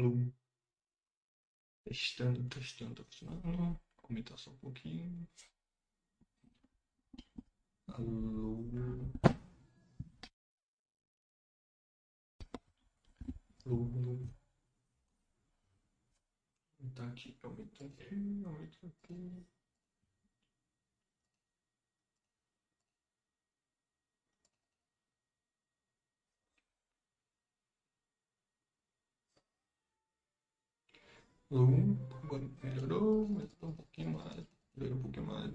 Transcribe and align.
Alô. 0.00 0.32
Testando, 1.84 2.48
testando, 2.48 2.94
tá 2.94 3.04
funcionando. 3.04 3.78
Aumentar 4.02 4.38
só 4.38 4.50
um 4.50 4.56
pouquinho. 4.56 5.28
Alô. 7.88 8.64
Alô. 13.66 14.26
Aumentar 16.78 17.08
aqui, 17.08 17.36
aumenta 17.42 17.84
aqui, 17.84 18.42
aumenta 18.46 18.86
aqui. 18.86 19.46
Agora 31.52 32.48
melhorou, 32.62 33.28
mas 33.28 33.50
um 33.62 33.72
pouquinho 33.72 34.10
mais. 34.12 34.46
Melhorou 34.76 34.98
um 34.98 35.02
pouquinho 35.02 35.26
mais. 35.26 35.52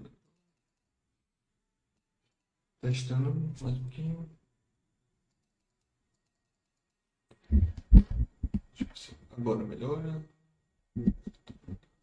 Testando 2.80 3.34
mais 3.62 3.76
um 3.76 3.82
pouquinho. 3.82 4.30
Agora 9.38 9.64
melhora. 9.64 10.22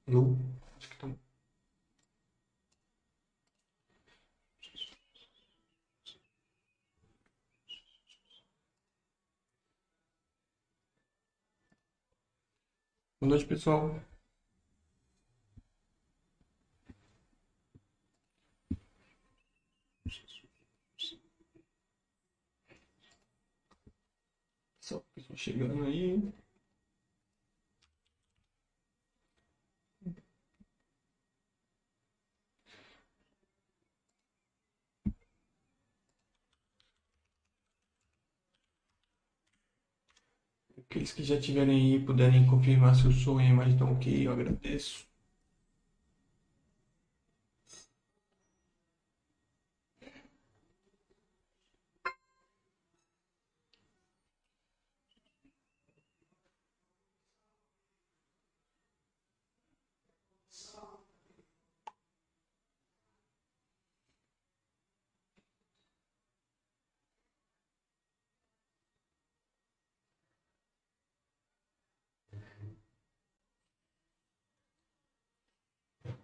Alô? 0.08 0.38
Acho 0.78 0.90
que 0.90 0.98
tá. 0.98 1.08
Boa 13.24 13.30
noite, 13.30 13.46
pessoal. 13.46 14.04
Pessoal 25.16 25.38
chegando 25.38 25.86
aí. 25.86 26.43
Aqueles 40.94 41.12
que 41.12 41.24
já 41.24 41.40
tiverem 41.40 41.96
aí 41.96 42.00
puderem 42.06 42.46
confirmar 42.46 42.94
se 42.94 43.08
o 43.08 43.12
som 43.12 43.42
e 43.42 43.48
imagem 43.50 43.74
estão 43.74 43.92
ok, 43.92 44.28
eu 44.28 44.32
agradeço. 44.32 45.04
Ah, 76.06 76.20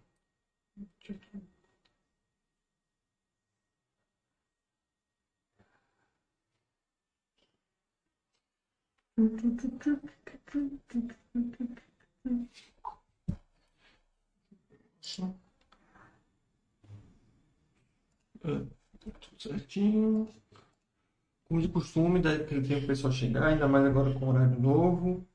Tudo 18.41 18.69
certinho. 19.37 20.27
Como 21.43 21.59
de 21.61 21.67
costume, 21.67 22.21
dá 22.21 22.31
tempo 22.39 22.83
o 22.85 22.87
pessoal 22.87 23.11
chegar, 23.11 23.47
ainda 23.47 23.67
mais 23.67 23.83
agora 23.85 24.13
com 24.17 24.29
horário 24.29 24.57
novo. 24.57 25.27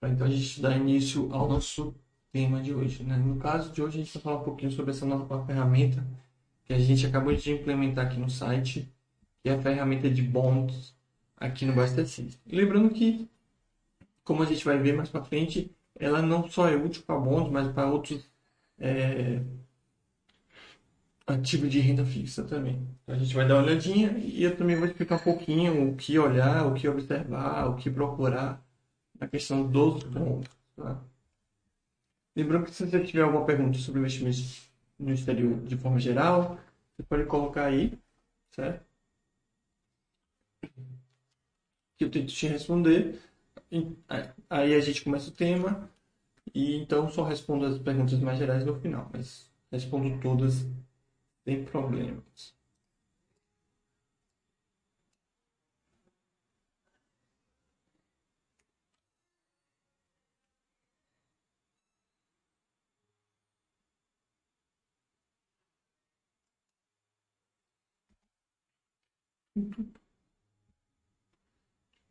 Tá, 0.00 0.08
Então 0.08 0.26
a 0.26 0.30
gente 0.30 0.60
dá 0.62 0.74
início 0.74 1.32
ao 1.32 1.46
nosso 1.48 1.94
tema 2.32 2.62
de 2.62 2.72
hoje, 2.72 3.04
né? 3.04 3.16
No 3.16 3.36
caso 3.36 3.70
de 3.70 3.82
hoje 3.82 4.00
a 4.00 4.04
gente 4.04 4.14
vai 4.14 4.22
falar 4.22 4.40
um 4.40 4.44
pouquinho 4.44 4.72
sobre 4.72 4.92
essa 4.92 5.04
nova 5.04 5.44
ferramenta 5.46 6.04
que 6.64 6.72
a 6.72 6.78
gente 6.78 7.06
acabou 7.06 7.34
de 7.34 7.52
implementar 7.52 8.06
aqui 8.06 8.18
no 8.18 8.30
site, 8.30 8.90
que 9.42 9.48
é 9.50 9.54
a 9.54 9.60
ferramenta 9.60 10.08
de 10.10 10.22
bônus 10.22 10.94
aqui 11.36 11.66
no 11.66 11.74
Buster 11.74 12.06
lembrando 12.46 12.90
que, 12.90 13.28
como 14.24 14.42
a 14.42 14.46
gente 14.46 14.64
vai 14.64 14.78
ver 14.78 14.94
mais 14.94 15.08
para 15.08 15.24
frente, 15.24 15.70
ela 15.98 16.22
não 16.22 16.48
só 16.48 16.68
é 16.68 16.76
útil 16.76 17.02
para 17.02 17.18
bônus, 17.18 17.50
mas 17.50 17.72
para 17.72 17.90
outros 17.90 18.24
é, 18.78 19.42
ativos 21.26 21.70
de 21.70 21.80
renda 21.80 22.04
fixa 22.06 22.44
também. 22.44 22.86
Então, 23.02 23.14
a 23.14 23.18
gente 23.18 23.34
vai 23.34 23.46
dar 23.46 23.56
uma 23.56 23.64
olhadinha 23.64 24.16
e 24.18 24.42
eu 24.42 24.56
também 24.56 24.76
vou 24.76 24.86
explicar 24.86 25.16
um 25.16 25.24
pouquinho 25.24 25.90
o 25.90 25.96
que 25.96 26.18
olhar, 26.18 26.66
o 26.66 26.74
que 26.74 26.88
observar, 26.88 27.68
o 27.68 27.76
que 27.76 27.90
procurar 27.90 28.62
na 29.20 29.28
questão 29.28 29.66
dos 29.70 30.02
bônus. 30.04 30.48
Tá? 30.74 31.00
Lembrando 32.34 32.64
que 32.64 32.74
se 32.74 32.86
você 32.86 33.04
tiver 33.04 33.22
alguma 33.22 33.44
pergunta 33.44 33.78
sobre 33.78 34.00
investimentos 34.00 34.70
no 34.98 35.12
exterior 35.12 35.60
de 35.62 35.76
forma 35.76 36.00
geral, 36.00 36.58
você 36.96 37.02
pode 37.02 37.26
colocar 37.26 37.66
aí, 37.66 37.98
certo? 38.50 38.84
Que 41.98 42.04
eu 42.04 42.10
tento 42.10 42.32
te 42.32 42.46
responder. 42.46 43.20
Aí 44.48 44.74
a 44.74 44.80
gente 44.80 45.04
começa 45.04 45.28
o 45.30 45.34
tema 45.34 45.90
e 46.54 46.76
então 46.76 47.10
só 47.10 47.22
respondo 47.22 47.66
as 47.66 47.78
perguntas 47.78 48.18
mais 48.20 48.38
gerais 48.38 48.64
no 48.64 48.80
final, 48.80 49.10
mas 49.12 49.50
respondo 49.70 50.20
todas 50.20 50.66
sem 51.44 51.64
problemas. 51.64 52.54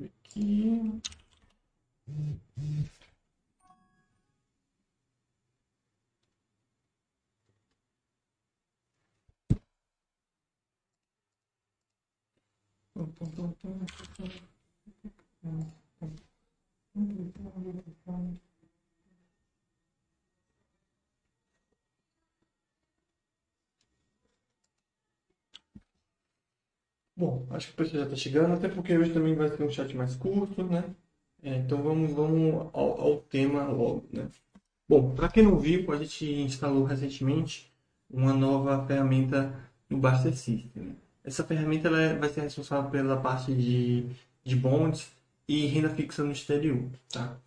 Aqui. 0.04 1.02
Bom, 27.20 27.46
acho 27.52 27.68
que 27.68 27.74
o 27.74 27.76
pessoal 27.78 28.00
já 28.00 28.04
está 28.06 28.16
chegando, 28.16 28.54
até 28.54 28.70
porque 28.70 28.98
hoje 28.98 29.14
também 29.14 29.36
vai 29.36 29.50
ser 29.50 29.64
um 29.64 29.70
chat 29.70 29.96
mais 29.96 30.16
curto, 30.16 30.64
né? 30.64 30.84
É, 31.44 31.56
então 31.58 31.82
vamos, 31.84 32.12
vamos 32.14 32.70
ao, 32.74 33.02
ao 33.02 33.18
tema 33.24 33.64
logo, 33.68 34.06
né? 34.14 34.30
Bom, 34.90 35.16
para 35.16 35.30
quem 35.30 35.44
não 35.44 35.60
viu, 35.60 35.92
a 35.92 35.98
gente 35.98 36.26
instalou 36.26 36.84
recentemente 36.86 37.72
uma 38.10 38.34
nova 38.34 38.86
ferramenta 38.88 39.56
no 39.90 39.98
Buster 40.00 40.36
System. 40.38 40.98
Essa 41.24 41.44
ferramenta 41.46 41.88
ela 41.90 42.02
é- 42.02 42.16
vai 42.18 42.30
ser 42.30 42.42
responsável 42.42 42.92
pela 42.92 43.18
parte 43.22 43.56
de, 43.56 44.06
de 44.44 44.56
bonds 44.56 45.12
e 45.48 45.68
renda 45.68 45.90
fixa 45.92 46.24
no 46.24 46.32
exterior, 46.34 46.90
tá? 47.12 47.38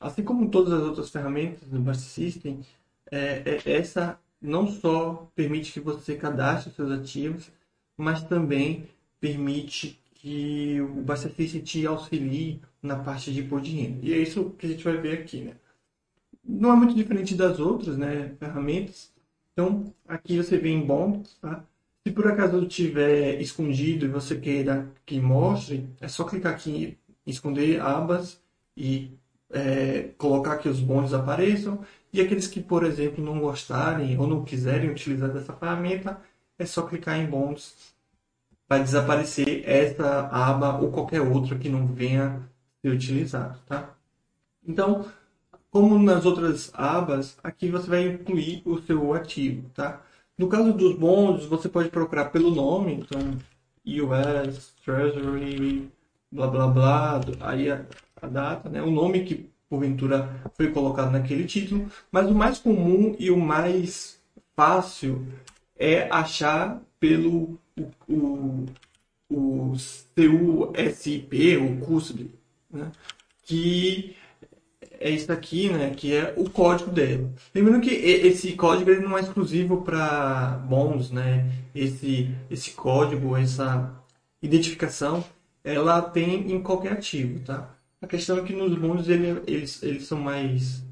Assim 0.00 0.24
como 0.24 0.50
todas 0.50 0.72
as 0.72 0.82
outras 0.82 1.10
ferramentas 1.10 1.68
do 1.68 1.78
Buster 1.80 2.08
System, 2.08 2.60
é, 3.10 3.42
é- 3.66 3.72
essa 3.78 4.18
não 4.40 4.66
só 4.66 5.28
permite 5.34 5.72
que 5.72 5.80
você 5.80 6.16
cadastre 6.16 6.72
seus 6.72 6.90
ativos, 6.90 7.50
mas 7.96 8.22
também 8.24 8.88
permite 9.22 10.00
que 10.16 10.80
o 10.80 11.16
System 11.16 11.62
te 11.62 11.86
auxilie 11.86 12.60
na 12.82 12.96
parte 12.96 13.32
de 13.32 13.40
pôr 13.44 13.60
dinheiro. 13.60 13.98
E 14.02 14.12
é 14.12 14.18
isso 14.18 14.50
que 14.58 14.66
a 14.66 14.68
gente 14.68 14.82
vai 14.82 14.96
ver 14.96 15.20
aqui, 15.20 15.42
né? 15.42 15.52
Não 16.44 16.72
é 16.72 16.76
muito 16.76 16.94
diferente 16.94 17.36
das 17.36 17.60
outras, 17.60 17.96
né, 17.96 18.34
ferramentas. 18.40 19.12
Então, 19.52 19.94
aqui 20.08 20.36
você 20.36 20.58
vê 20.58 20.70
em 20.70 20.84
bonds, 20.84 21.36
tá? 21.40 21.64
Se 22.04 22.12
por 22.12 22.26
acaso 22.26 22.60
estiver 22.64 23.40
escondido 23.40 24.06
e 24.06 24.08
você 24.08 24.36
queira 24.36 24.90
que 25.06 25.20
mostre, 25.20 25.88
é 26.00 26.08
só 26.08 26.24
clicar 26.24 26.52
aqui 26.52 26.98
em 27.24 27.30
esconder 27.30 27.80
abas 27.80 28.42
e 28.76 29.12
é, 29.50 30.10
colocar 30.18 30.58
que 30.58 30.68
os 30.68 30.80
bônus 30.80 31.14
apareçam. 31.14 31.84
E 32.12 32.20
aqueles 32.20 32.48
que, 32.48 32.60
por 32.60 32.84
exemplo, 32.84 33.24
não 33.24 33.38
gostarem 33.38 34.18
ou 34.18 34.26
não 34.26 34.44
quiserem 34.44 34.90
utilizar 34.90 35.30
dessa 35.32 35.52
ferramenta, 35.52 36.20
é 36.58 36.66
só 36.66 36.82
clicar 36.82 37.20
em 37.20 37.26
bônus 37.26 37.94
para 38.72 38.82
desaparecer 38.82 39.68
essa 39.68 40.28
aba 40.28 40.78
ou 40.78 40.90
qualquer 40.90 41.20
outra 41.20 41.58
que 41.58 41.68
não 41.68 41.86
venha 41.86 42.40
ser 42.80 42.88
utilizado, 42.88 43.58
tá? 43.66 43.94
Então, 44.66 45.04
como 45.70 45.98
nas 45.98 46.24
outras 46.24 46.70
abas, 46.72 47.36
aqui 47.44 47.68
você 47.68 47.86
vai 47.86 48.06
incluir 48.06 48.62
o 48.64 48.80
seu 48.80 49.12
ativo, 49.12 49.68
tá? 49.74 50.00
No 50.38 50.48
caso 50.48 50.72
dos 50.72 50.96
bônus, 50.96 51.44
você 51.44 51.68
pode 51.68 51.90
procurar 51.90 52.30
pelo 52.30 52.50
nome, 52.50 52.94
então 52.94 53.20
US 53.86 54.72
Treasury, 54.82 55.92
blá 56.30 56.46
blá 56.46 56.66
blá, 56.66 57.20
aí 57.40 57.70
a, 57.70 57.84
a 58.22 58.26
data, 58.26 58.70
né? 58.70 58.80
O 58.80 58.90
nome 58.90 59.24
que 59.24 59.50
porventura 59.68 60.30
foi 60.54 60.70
colocado 60.72 61.10
naquele 61.10 61.44
título, 61.44 61.90
mas 62.10 62.26
o 62.26 62.34
mais 62.34 62.58
comum 62.58 63.14
e 63.18 63.30
o 63.30 63.36
mais 63.36 64.18
fácil 64.56 65.26
é 65.76 66.08
achar 66.10 66.80
pelo 67.02 67.58
o, 67.76 67.90
o, 68.08 68.66
o 69.28 69.72
CUSIP, 70.14 71.56
o 71.56 71.78
CUSB, 71.80 72.30
né? 72.70 72.92
que 73.42 74.14
é 75.00 75.10
isso 75.10 75.32
aqui, 75.32 75.68
né, 75.68 75.90
que 75.90 76.14
é 76.14 76.32
o 76.36 76.48
código 76.48 76.92
dela. 76.92 77.28
Lembrando 77.52 77.80
que 77.80 77.90
esse 77.90 78.52
código 78.52 78.88
ele 78.88 79.00
não 79.00 79.18
é 79.18 79.20
exclusivo 79.20 79.82
para 79.82 80.62
bons, 80.68 81.10
né? 81.10 81.50
Esse 81.74 82.32
esse 82.48 82.70
código, 82.70 83.36
essa 83.36 83.92
identificação, 84.40 85.24
ela 85.64 86.00
tem 86.00 86.52
em 86.52 86.62
qualquer 86.62 86.92
ativo, 86.92 87.40
tá? 87.40 87.74
A 88.00 88.06
questão 88.06 88.38
é 88.38 88.42
que 88.42 88.52
nos 88.52 88.78
mundos 88.78 89.08
ele, 89.08 89.42
eles, 89.48 89.82
eles 89.82 90.04
são 90.04 90.20
mais 90.20 90.84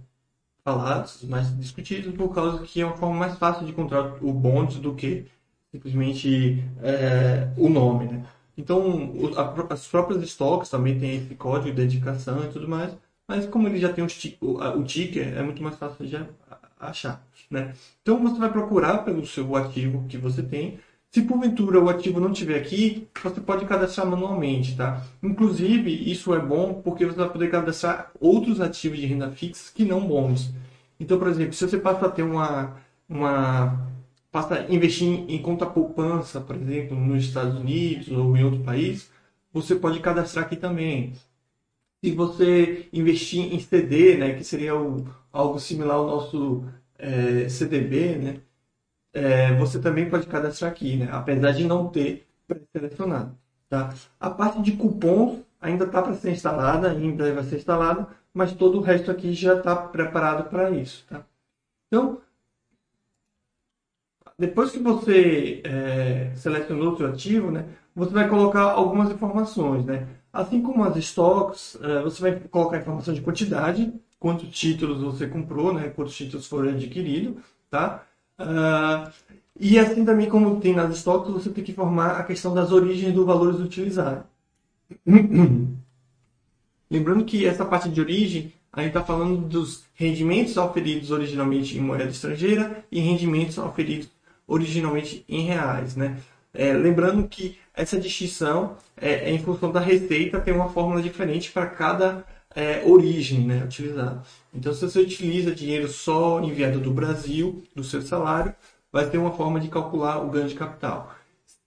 falados, 0.64 1.22
mais 1.22 1.56
discutidos, 1.56 2.12
por 2.16 2.34
causa 2.34 2.64
que 2.64 2.80
é 2.80 2.84
uma 2.84 2.96
forma 2.96 3.14
mais 3.14 3.38
fácil 3.38 3.64
de 3.64 3.70
encontrar 3.70 4.18
o 4.20 4.32
bonde 4.32 4.80
do 4.80 4.92
que 4.92 5.26
simplesmente 5.70 6.64
é, 6.82 7.48
o 7.56 7.68
nome. 7.68 8.06
Né? 8.06 8.24
Então, 8.56 9.12
a, 9.36 9.72
as 9.74 9.86
próprias 9.86 10.22
estoques 10.22 10.70
também 10.70 10.98
têm 10.98 11.16
esse 11.16 11.34
código 11.34 11.74
de 11.74 11.82
identificação 11.82 12.44
e 12.44 12.48
tudo 12.48 12.68
mais, 12.68 12.96
mas 13.28 13.46
como 13.46 13.68
ele 13.68 13.78
já 13.78 13.92
tem 13.92 14.04
o, 14.04 14.78
o 14.78 14.84
ticker, 14.84 15.36
é 15.36 15.42
muito 15.42 15.62
mais 15.62 15.76
fácil 15.76 16.06
de 16.06 16.18
achar. 16.78 17.24
Né? 17.50 17.74
Então, 18.02 18.20
você 18.20 18.38
vai 18.38 18.50
procurar 18.50 18.98
pelo 18.98 19.26
seu 19.26 19.56
ativo 19.56 20.06
que 20.08 20.18
você 20.18 20.42
tem 20.42 20.78
se 21.10 21.22
porventura 21.22 21.80
o 21.80 21.88
ativo 21.88 22.20
não 22.20 22.30
estiver 22.30 22.56
aqui, 22.56 23.08
você 23.20 23.40
pode 23.40 23.66
cadastrar 23.66 24.06
manualmente, 24.06 24.76
tá? 24.76 25.04
Inclusive, 25.20 25.90
isso 26.08 26.32
é 26.32 26.38
bom 26.38 26.74
porque 26.74 27.04
você 27.04 27.16
vai 27.16 27.28
poder 27.28 27.50
cadastrar 27.50 28.12
outros 28.20 28.60
ativos 28.60 28.98
de 28.98 29.06
renda 29.06 29.28
fixa 29.32 29.72
que 29.74 29.84
não 29.84 30.06
bons. 30.06 30.52
Então, 31.00 31.18
por 31.18 31.26
exemplo, 31.26 31.52
se 31.52 31.66
você 31.66 31.78
passa 31.78 32.06
a 32.06 32.10
ter 32.10 32.22
uma, 32.22 32.76
uma 33.08 33.88
passa 34.30 34.54
a 34.56 34.72
investir 34.72 35.08
em 35.28 35.42
conta 35.42 35.66
poupança, 35.66 36.40
por 36.40 36.56
exemplo, 36.56 36.96
nos 36.96 37.24
Estados 37.24 37.58
Unidos 37.58 38.08
ou 38.10 38.36
em 38.36 38.44
outro 38.44 38.62
país, 38.62 39.10
você 39.52 39.74
pode 39.74 40.00
cadastrar 40.00 40.46
aqui 40.46 40.56
também. 40.56 41.14
Se 42.02 42.12
você 42.12 42.88
investir 42.92 43.52
em 43.52 43.60
CD, 43.60 44.16
né, 44.16 44.34
que 44.34 44.44
seria 44.44 44.76
o, 44.76 45.06
algo 45.32 45.58
similar 45.58 45.96
ao 45.96 46.06
nosso 46.06 46.64
é, 46.98 47.48
CDB, 47.48 48.16
né, 48.16 48.40
é, 49.12 49.54
você 49.56 49.80
também 49.80 50.08
pode 50.08 50.26
cadastrar 50.26 50.70
aqui, 50.70 50.96
né? 50.96 51.08
apesar 51.12 51.52
de 51.52 51.64
não 51.64 51.88
ter 51.88 52.26
pré-selecionado. 52.46 53.36
Tá? 53.68 53.92
A 54.18 54.30
parte 54.30 54.62
de 54.62 54.72
cupons 54.72 55.40
ainda 55.60 55.84
está 55.84 56.02
para 56.02 56.14
ser 56.14 56.32
instalada, 56.32 56.94
em 56.94 57.14
breve 57.14 57.34
vai 57.34 57.44
ser 57.44 57.56
instalada, 57.56 58.08
mas 58.32 58.52
todo 58.52 58.78
o 58.78 58.82
resto 58.82 59.10
aqui 59.10 59.32
já 59.32 59.56
está 59.56 59.76
preparado 59.76 60.48
para 60.48 60.70
isso. 60.70 61.04
Tá? 61.08 61.24
Então, 61.88 62.20
depois 64.40 64.70
que 64.70 64.78
você 64.78 65.60
é, 65.64 66.32
selecionou 66.34 66.94
o 66.94 66.96
seu 66.96 67.08
ativo, 67.08 67.50
né, 67.50 67.66
você 67.94 68.10
vai 68.10 68.26
colocar 68.26 68.62
algumas 68.62 69.10
informações. 69.10 69.84
Né? 69.84 70.06
Assim 70.32 70.62
como 70.62 70.82
as 70.82 70.96
stocks, 70.96 71.78
é, 71.82 72.00
você 72.00 72.22
vai 72.22 72.40
colocar 72.50 72.78
informação 72.78 73.12
de 73.12 73.20
quantidade, 73.20 73.92
quantos 74.18 74.48
títulos 74.48 75.02
você 75.02 75.26
comprou, 75.26 75.74
né, 75.74 75.90
quantos 75.90 76.16
títulos 76.16 76.46
foram 76.46 76.70
adquiridos, 76.70 77.36
tá? 77.70 78.02
Uh, 78.38 79.10
e 79.58 79.78
assim 79.78 80.04
também 80.06 80.28
como 80.28 80.58
tem 80.60 80.74
nas 80.74 80.96
estoques, 80.96 81.30
você 81.30 81.50
tem 81.50 81.62
que 81.62 81.72
informar 81.72 82.12
a 82.12 82.22
questão 82.22 82.54
das 82.54 82.72
origens 82.72 83.12
dos 83.12 83.26
valores 83.26 83.60
utilizados. 83.60 84.24
Lembrando 86.90 87.24
que 87.26 87.44
essa 87.46 87.66
parte 87.66 87.90
de 87.90 88.00
origem, 88.00 88.52
a 88.72 88.80
gente 88.80 88.88
está 88.88 89.04
falando 89.04 89.36
dos 89.36 89.84
rendimentos 89.94 90.56
oferidos 90.56 91.10
originalmente 91.10 91.76
em 91.76 91.80
moeda 91.82 92.10
estrangeira 92.10 92.84
e 92.90 93.00
rendimentos 93.00 93.58
oferidos 93.58 94.08
originalmente 94.50 95.24
em 95.28 95.42
reais. 95.42 95.94
Né? 95.94 96.18
É, 96.52 96.72
lembrando 96.72 97.26
que 97.28 97.58
essa 97.72 97.98
distinção 97.98 98.76
é, 98.96 99.30
é, 99.30 99.30
em 99.30 99.38
função 99.38 99.70
da 99.70 99.80
receita, 99.80 100.40
tem 100.40 100.52
uma 100.52 100.68
fórmula 100.68 101.00
diferente 101.00 101.50
para 101.52 101.66
cada 101.66 102.24
é, 102.54 102.82
origem 102.84 103.46
né, 103.46 103.62
utilizada. 103.64 104.22
Então, 104.52 104.74
se 104.74 104.82
você 104.82 104.98
utiliza 104.98 105.54
dinheiro 105.54 105.88
só 105.88 106.42
enviado 106.42 106.80
do 106.80 106.90
Brasil, 106.90 107.62
do 107.74 107.84
seu 107.84 108.02
salário, 108.02 108.52
vai 108.92 109.08
ter 109.08 109.18
uma 109.18 109.30
forma 109.32 109.60
de 109.60 109.68
calcular 109.68 110.18
o 110.18 110.28
ganho 110.28 110.48
de 110.48 110.56
capital. 110.56 111.14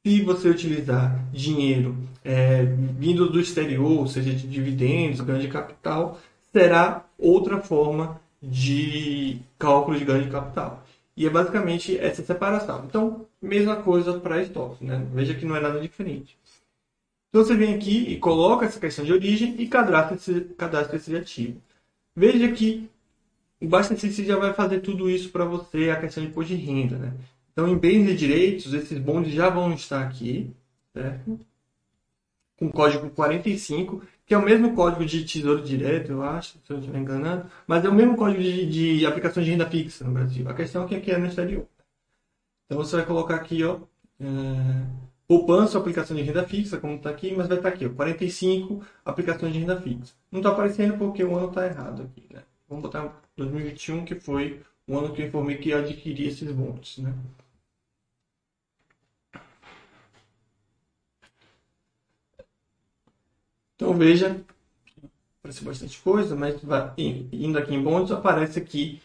Se 0.06 0.22
você 0.22 0.50
utilizar 0.50 1.18
dinheiro 1.32 1.96
é, 2.24 2.64
vindo 2.66 3.30
do 3.30 3.40
exterior, 3.40 4.00
ou 4.00 4.08
seja, 4.08 4.34
de 4.34 4.46
dividendos, 4.46 5.22
ganho 5.22 5.40
de 5.40 5.48
capital, 5.48 6.20
será 6.52 7.06
outra 7.18 7.62
forma 7.62 8.20
de 8.42 9.40
cálculo 9.58 9.98
de 9.98 10.04
ganho 10.04 10.26
de 10.26 10.30
capital. 10.30 10.83
E 11.16 11.26
é 11.28 11.30
basicamente 11.30 11.98
essa 11.98 12.24
separação. 12.24 12.86
Então, 12.86 13.28
mesma 13.42 13.78
coisa 13.78 14.20
para 14.20 14.42
estoques. 14.42 14.82
Né? 14.82 15.06
Veja 15.14 15.36
que 15.36 15.46
não 15.46 15.56
é 15.56 15.60
nada 15.60 15.80
diferente. 15.80 16.38
Então 17.30 17.44
você 17.44 17.56
vem 17.56 17.74
aqui 17.74 18.12
e 18.12 18.20
coloca 18.20 18.66
essa 18.66 18.80
questão 18.80 19.04
de 19.04 19.12
origem 19.12 19.56
e 19.60 19.68
cadastra 19.68 20.16
esse, 20.16 20.42
cadastra 20.56 20.98
esse 20.98 21.16
ativo. 21.16 21.60
Veja 22.16 22.52
que 22.52 22.88
o 23.60 23.68
Basta-Assist 23.68 24.24
já 24.24 24.38
vai 24.38 24.54
fazer 24.54 24.82
tudo 24.82 25.10
isso 25.10 25.30
para 25.30 25.46
você, 25.46 25.90
a 25.90 26.00
questão 26.00 26.24
de 26.24 26.30
imposto 26.30 26.56
de 26.56 26.62
renda. 26.62 26.96
Né? 26.98 27.14
Então, 27.52 27.68
em 27.68 27.78
bens 27.78 28.08
e 28.08 28.16
direitos, 28.16 28.72
esses 28.74 29.00
bondes 29.00 29.34
já 29.34 29.50
vão 29.50 29.74
estar 29.74 30.04
aqui, 30.04 30.52
certo? 30.94 31.40
com 32.58 32.72
código 32.72 33.10
45, 33.10 34.02
que 34.26 34.34
é 34.34 34.38
o 34.38 34.42
mesmo 34.42 34.74
código 34.76 35.06
de 35.06 35.26
tesouro 35.26 35.62
direto, 35.62 36.12
eu 36.12 36.24
acho, 36.24 36.58
se 36.66 36.72
eu 36.72 36.78
estiver 36.80 37.00
enganado, 37.00 37.50
mas 37.68 37.84
é 37.84 37.90
o 37.90 37.94
mesmo 37.94 38.16
código 38.16 38.42
de, 38.42 38.98
de 38.98 39.06
aplicação 39.06 39.44
de 39.44 39.52
renda 39.52 39.70
fixa 39.70 40.06
no 40.06 40.12
Brasil. 40.12 40.48
A 40.50 40.54
questão 40.54 40.84
é 40.86 40.88
que 40.88 40.96
aqui 40.96 41.12
é 41.12 41.18
no 41.18 41.28
exterior. 41.28 41.68
Então 42.66 42.78
você 42.78 42.96
vai 42.96 43.06
colocar 43.06 43.36
aqui, 43.36 43.64
ó, 43.64 43.80
é, 44.20 44.26
poupança, 45.28 45.78
aplicação 45.78 46.16
de 46.16 46.24
renda 46.24 46.48
fixa, 46.48 46.80
como 46.80 46.96
está 46.96 47.10
aqui, 47.10 47.34
mas 47.36 47.48
vai 47.48 47.58
estar 47.58 47.70
tá 47.70 47.76
aqui, 47.76 47.86
ó, 47.86 47.90
45 47.90 48.86
aplicações 49.06 49.54
de 49.54 49.60
renda 49.60 49.82
fixa. 49.82 50.14
Não 50.32 50.40
está 50.40 50.52
aparecendo 50.52 50.98
porque 50.98 51.24
o 51.24 51.36
ano 51.36 51.50
está 51.50 51.66
errado 51.66 52.04
aqui, 52.04 52.26
né? 52.34 52.44
Vamos 52.70 52.84
botar 52.84 53.22
2021, 53.36 54.06
que 54.06 54.16
foi 54.16 54.62
o 54.88 54.98
ano 54.98 55.14
que 55.14 55.22
eu 55.22 55.28
informei 55.28 55.58
que 55.58 55.74
adquiri 55.74 56.28
esses 56.28 56.52
bônus, 56.52 56.98
né? 56.98 57.14
Então 63.76 63.94
veja, 63.94 64.42
aparece 65.40 65.64
bastante 65.64 66.00
coisa, 66.02 66.36
mas 66.36 66.62
vai, 66.62 66.94
indo 66.98 67.58
aqui 67.58 67.74
em 67.74 67.82
bônus, 67.82 68.12
aparece 68.12 68.60
aqui 68.60 69.02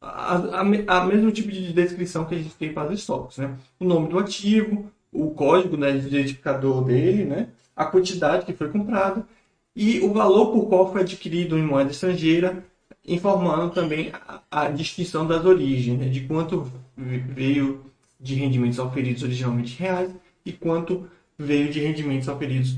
a, 0.00 0.36
a, 0.36 0.60
a, 0.60 1.04
mesmo 1.04 1.30
tipo 1.32 1.50
de 1.50 1.72
descrição 1.72 2.24
que 2.24 2.34
a 2.34 2.38
gente 2.38 2.54
tem 2.54 2.72
para 2.72 2.88
os 2.90 2.98
estoques, 3.00 3.38
né? 3.38 3.56
O 3.78 3.84
nome 3.84 4.08
do 4.08 4.18
ativo, 4.18 4.90
o 5.12 5.30
código 5.30 5.76
né, 5.76 5.92
de 5.92 6.06
identificador 6.06 6.84
dele, 6.84 7.24
né, 7.24 7.48
a 7.74 7.84
quantidade 7.84 8.46
que 8.46 8.52
foi 8.52 8.68
comprada 8.68 9.26
e 9.74 10.00
o 10.00 10.12
valor 10.12 10.52
por 10.52 10.68
qual 10.68 10.92
foi 10.92 11.02
adquirido 11.02 11.58
em 11.58 11.62
moeda 11.62 11.90
estrangeira, 11.90 12.64
informando 13.06 13.70
também 13.70 14.12
a, 14.12 14.42
a 14.50 14.68
distinção 14.68 15.26
das 15.26 15.44
origens, 15.44 15.98
né, 15.98 16.08
de 16.08 16.20
quanto 16.20 16.70
veio 16.96 17.84
de 18.18 18.34
rendimentos 18.34 18.78
oferidos 18.78 19.22
originalmente 19.22 19.78
reais 19.78 20.10
e 20.44 20.52
quanto 20.52 21.08
veio 21.38 21.72
de 21.72 21.80
rendimentos 21.80 22.28
oferidos 22.28 22.76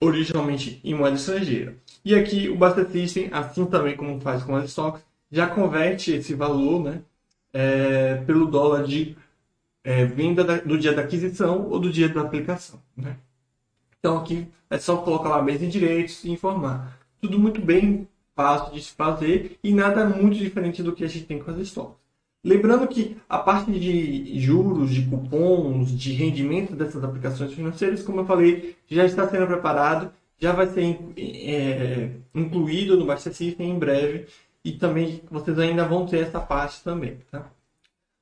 originalmente 0.00 0.80
em 0.84 0.94
moeda 0.94 1.16
estrangeira. 1.16 1.76
E 2.04 2.14
aqui 2.14 2.48
o 2.48 2.56
Basta 2.56 2.88
System, 2.88 3.28
assim 3.32 3.64
também 3.66 3.96
como 3.96 4.20
faz 4.20 4.42
com 4.42 4.54
as 4.54 4.70
stocks, 4.70 5.02
já 5.30 5.46
converte 5.46 6.12
esse 6.12 6.34
valor 6.34 6.82
né, 6.82 7.02
é, 7.52 8.16
pelo 8.26 8.46
dólar 8.46 8.84
de 8.84 9.16
é, 9.82 10.04
vinda 10.04 10.44
da, 10.44 10.56
do 10.58 10.78
dia 10.78 10.92
da 10.92 11.02
aquisição 11.02 11.68
ou 11.68 11.78
do 11.78 11.90
dia 11.90 12.08
da 12.08 12.20
aplicação. 12.20 12.80
Né? 12.96 13.16
Então 13.98 14.18
aqui 14.18 14.46
é 14.70 14.78
só 14.78 14.96
colocar 14.98 15.28
lá 15.28 15.42
mesa 15.42 15.60
de 15.60 15.70
direitos 15.70 16.24
e 16.24 16.30
informar. 16.30 16.98
Tudo 17.20 17.38
muito 17.38 17.60
bem 17.60 18.08
fácil 18.34 18.74
de 18.74 18.82
se 18.82 18.92
fazer 18.92 19.58
e 19.62 19.72
nada 19.72 20.04
muito 20.06 20.36
diferente 20.36 20.82
do 20.82 20.94
que 20.94 21.04
a 21.04 21.08
gente 21.08 21.24
tem 21.24 21.38
com 21.38 21.50
as 21.50 21.58
estoques. 21.58 22.05
Lembrando 22.46 22.86
que 22.86 23.16
a 23.28 23.38
parte 23.38 23.72
de 23.72 24.38
juros, 24.38 24.90
de 24.90 25.04
cupons, 25.04 25.90
de 25.90 26.12
rendimento 26.12 26.76
dessas 26.76 27.02
aplicações 27.02 27.52
financeiras, 27.52 28.04
como 28.04 28.20
eu 28.20 28.24
falei, 28.24 28.76
já 28.86 29.04
está 29.04 29.28
sendo 29.28 29.48
preparado, 29.48 30.12
já 30.38 30.52
vai 30.52 30.68
ser 30.68 30.96
é, 31.16 32.12
incluído 32.32 32.96
no 32.96 33.04
Baixa 33.04 33.32
System 33.32 33.70
em 33.70 33.78
breve 33.80 34.26
e 34.64 34.70
também 34.70 35.22
vocês 35.28 35.58
ainda 35.58 35.84
vão 35.88 36.06
ter 36.06 36.18
essa 36.18 36.38
parte 36.38 36.84
também, 36.84 37.18
tá? 37.32 37.50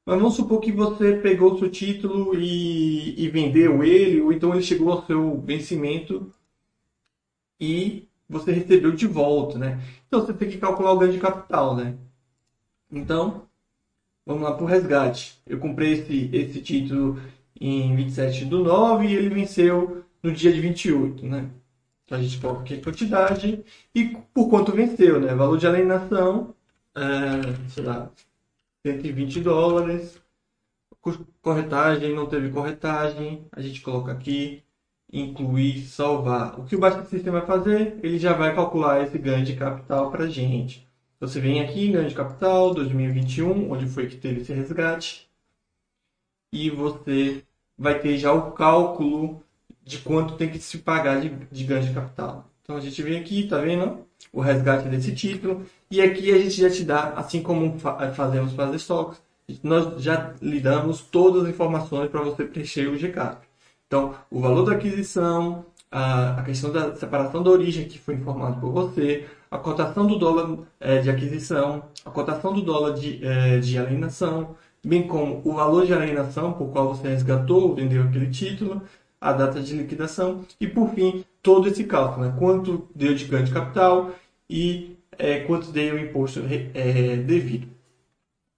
Mas 0.07 0.19
vamos 0.19 0.37
supor 0.37 0.59
que 0.59 0.73
você 0.73 1.17
pegou 1.17 1.53
o 1.53 1.59
seu 1.59 1.71
título 1.71 2.35
e, 2.35 3.23
e 3.23 3.29
vendeu 3.29 3.85
ele, 3.85 4.23
ou 4.23 4.33
então 4.33 4.55
ele 4.55 4.63
chegou 4.63 4.91
ao 4.91 5.05
seu 5.05 5.39
vencimento 5.43 6.33
e 7.61 8.09
você 8.27 8.53
recebeu 8.53 8.93
de 8.93 9.07
volta, 9.07 9.59
né? 9.59 9.83
Então 10.09 10.25
você 10.25 10.33
tem 10.33 10.49
que 10.49 10.57
calcular 10.57 10.93
o 10.93 10.99
ganho 10.99 11.13
de 11.13 11.21
capital, 11.21 11.77
né? 11.77 11.99
Então, 12.91 13.47
vamos 14.27 14.43
lá 14.43 14.55
para 14.55 14.65
o 14.65 14.67
resgate. 14.67 15.41
Eu 15.47 15.59
comprei 15.59 15.93
esse, 15.93 16.31
esse 16.33 16.61
título 16.61 17.21
em 17.61 17.95
27 17.97 18.45
do 18.47 18.63
9 18.65 19.07
e 19.07 19.15
ele 19.15 19.29
venceu 19.29 20.05
no 20.23 20.33
dia 20.33 20.53
de 20.53 20.61
28, 20.61 21.27
né? 21.27 21.51
Então 22.05 22.19
a 22.19 22.23
gente 22.23 22.39
coloca 22.41 22.61
aqui 22.63 22.75
a 22.75 22.83
quantidade 22.83 23.65
e 23.95 24.17
por 24.33 24.49
quanto 24.49 24.73
venceu, 24.73 25.21
né? 25.21 25.35
Valor 25.35 25.59
de 25.59 25.67
alienação, 25.67 26.55
é, 26.95 27.71
sei 27.71 27.85
lá, 27.85 28.11
120 28.87 29.41
dólares. 29.41 30.23
Corretagem, 31.43 32.15
não 32.15 32.27
teve 32.27 32.51
corretagem, 32.51 33.47
a 33.53 33.61
gente 33.61 33.83
coloca 33.83 34.11
aqui, 34.13 34.63
incluir, 35.13 35.83
salvar. 35.87 36.59
O 36.59 36.65
que 36.65 36.77
o 36.77 36.79
Basta 36.79 37.05
System 37.05 37.33
vai 37.33 37.45
fazer? 37.47 37.99
Ele 38.03 38.19
já 38.19 38.33
vai 38.33 38.55
calcular 38.55 39.03
esse 39.03 39.19
ganho 39.19 39.45
de 39.45 39.55
capital 39.55 40.11
para 40.11 40.27
gente. 40.27 40.84
Você 41.27 41.41
vem 41.41 41.63
aqui, 41.63 41.89
ganho 41.91 42.07
de 42.07 42.15
capital 42.15 42.75
2021, 42.75 43.73
onde 43.73 43.87
foi 43.89 44.07
que 44.07 44.17
teve 44.17 44.43
esse 44.43 44.53
resgate, 44.53 45.27
e 46.53 46.69
você 46.69 47.43
vai 47.79 47.99
ter 47.99 48.19
já 48.19 48.31
o 48.31 48.53
cálculo 48.53 49.43
de 49.83 49.99
quanto 49.99 50.37
tem 50.37 50.51
que 50.51 50.59
se 50.59 50.79
pagar 50.79 51.23
de, 51.23 51.31
de 51.51 51.65
ganho 51.65 51.83
de 51.83 51.95
capital. 51.95 52.51
Então 52.63 52.77
a 52.77 52.81
gente 52.81 53.03
vem 53.03 53.19
aqui, 53.19 53.49
tá 53.49 53.57
vendo? 53.59 54.07
O 54.35 54.43
resgate 54.43 54.87
desse 54.91 55.15
título. 55.15 55.65
E 55.91 56.03
aqui 56.03 56.31
a 56.31 56.39
gente 56.39 56.61
já 56.61 56.69
te 56.69 56.85
dá, 56.85 57.15
assim 57.15 57.43
como 57.43 57.79
fazemos 57.79 58.53
para 58.53 58.67
as 58.67 58.75
estoques, 58.75 59.19
nós 59.63 60.03
já 60.03 60.35
lhe 60.43 60.61
damos 60.61 61.01
todas 61.01 61.45
as 61.45 61.49
informações 61.49 62.11
para 62.11 62.21
você 62.21 62.45
preencher 62.45 62.87
o 62.89 62.99
GCAP. 62.99 63.47
Então, 63.87 64.15
o 64.31 64.41
valor 64.41 64.65
da 64.67 64.73
aquisição, 64.73 65.65
a, 65.91 66.41
a 66.41 66.43
questão 66.43 66.71
da 66.71 66.95
separação 66.97 67.43
da 67.43 67.51
origem 67.51 67.89
que 67.89 67.99
foi 67.99 68.15
informado 68.15 68.61
por 68.61 68.73
você, 68.73 69.27
a 69.55 69.59
cotação 69.59 70.05
do 70.05 70.19
dólar 70.19 70.59
é, 70.81 70.99
de 70.99 71.09
aquisição, 71.09 71.85
a 72.05 72.11
cotação 72.11 72.53
do 72.53 72.61
dólar 72.61 72.95
de, 72.95 73.25
é, 73.25 73.61
de 73.61 73.79
alienação, 73.79 74.57
bem 74.85 75.07
como 75.07 75.41
o 75.45 75.53
valor 75.53 75.87
de 75.87 75.95
alienação 75.95 76.55
por 76.55 76.73
qual 76.73 76.89
você 76.89 77.07
resgatou 77.07 77.69
ou 77.69 77.75
vendeu 77.77 78.03
aquele 78.03 78.29
título, 78.31 78.83
a 79.21 79.33
data 79.33 79.61
de 79.61 79.77
liquidação 79.77 80.45
e, 80.61 80.67
por 80.67 80.91
fim, 80.91 81.25
todo 81.41 81.69
esse 81.69 81.85
cálculo, 81.85 82.27
né? 82.27 82.35
quanto 82.37 82.89
deu 82.97 83.15
de 83.15 83.27
ganho 83.27 83.45
de 83.45 83.53
capital 83.53 84.11
e 84.51 84.99
é, 85.17 85.39
quanto 85.41 85.71
deu 85.71 85.95
o 85.95 86.01
imposto 86.01 86.41
é, 86.75 87.17
devido. 87.19 87.69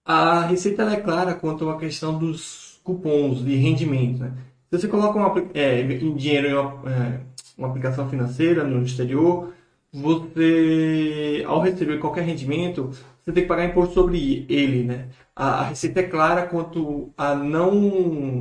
A 0.03 0.47
receita 0.47 0.83
é 0.85 0.97
clara 0.97 1.35
quanto 1.35 1.69
à 1.69 1.77
questão 1.77 2.19
dos 2.19 2.81
cupons 2.83 3.45
de 3.45 3.55
rendimento. 3.55 4.21
Né? 4.21 4.33
Se 4.71 4.81
você 4.81 4.89
coloca 4.89 5.19
uma, 5.19 5.47
é, 5.53 5.83
dinheiro 5.83 6.49
em 6.49 6.55
uma, 6.55 6.91
é, 6.91 7.21
uma 7.59 7.69
aplicação 7.69 8.09
financeira 8.09 8.65
no 8.65 8.83
exterior, 8.83 9.53
você, 9.97 11.43
ao 11.47 11.61
receber 11.61 11.99
qualquer 11.99 12.25
rendimento, 12.25 12.91
você 13.25 13.33
tem 13.33 13.43
que 13.45 13.49
pagar 13.49 13.65
imposto 13.65 13.95
sobre 13.95 14.45
ele. 14.49 14.85
Né? 14.85 15.09
A, 15.35 15.61
a 15.61 15.65
receita 15.69 16.01
é 16.01 16.03
clara 16.03 16.47
quanto 16.47 17.11
a 17.17 17.35
não 17.35 18.41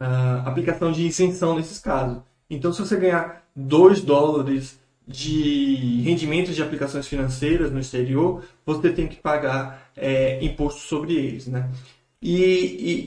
uh, 0.00 0.44
aplicação 0.44 0.90
de 0.90 1.06
isenção 1.06 1.54
nesses 1.54 1.78
casos. 1.78 2.20
Então, 2.50 2.72
se 2.72 2.80
você 2.80 2.96
ganhar 2.96 3.44
2 3.54 4.02
dólares 4.02 4.80
de 5.06 6.02
rendimentos 6.02 6.56
de 6.56 6.62
aplicações 6.62 7.06
financeiras 7.06 7.70
no 7.70 7.78
exterior, 7.78 8.42
você 8.66 8.90
tem 8.90 9.06
que 9.06 9.16
pagar 9.16 9.90
é, 9.96 10.44
imposto 10.44 10.80
sobre 10.80 11.14
eles. 11.14 11.46
Né? 11.46 11.70
E, 12.20 12.34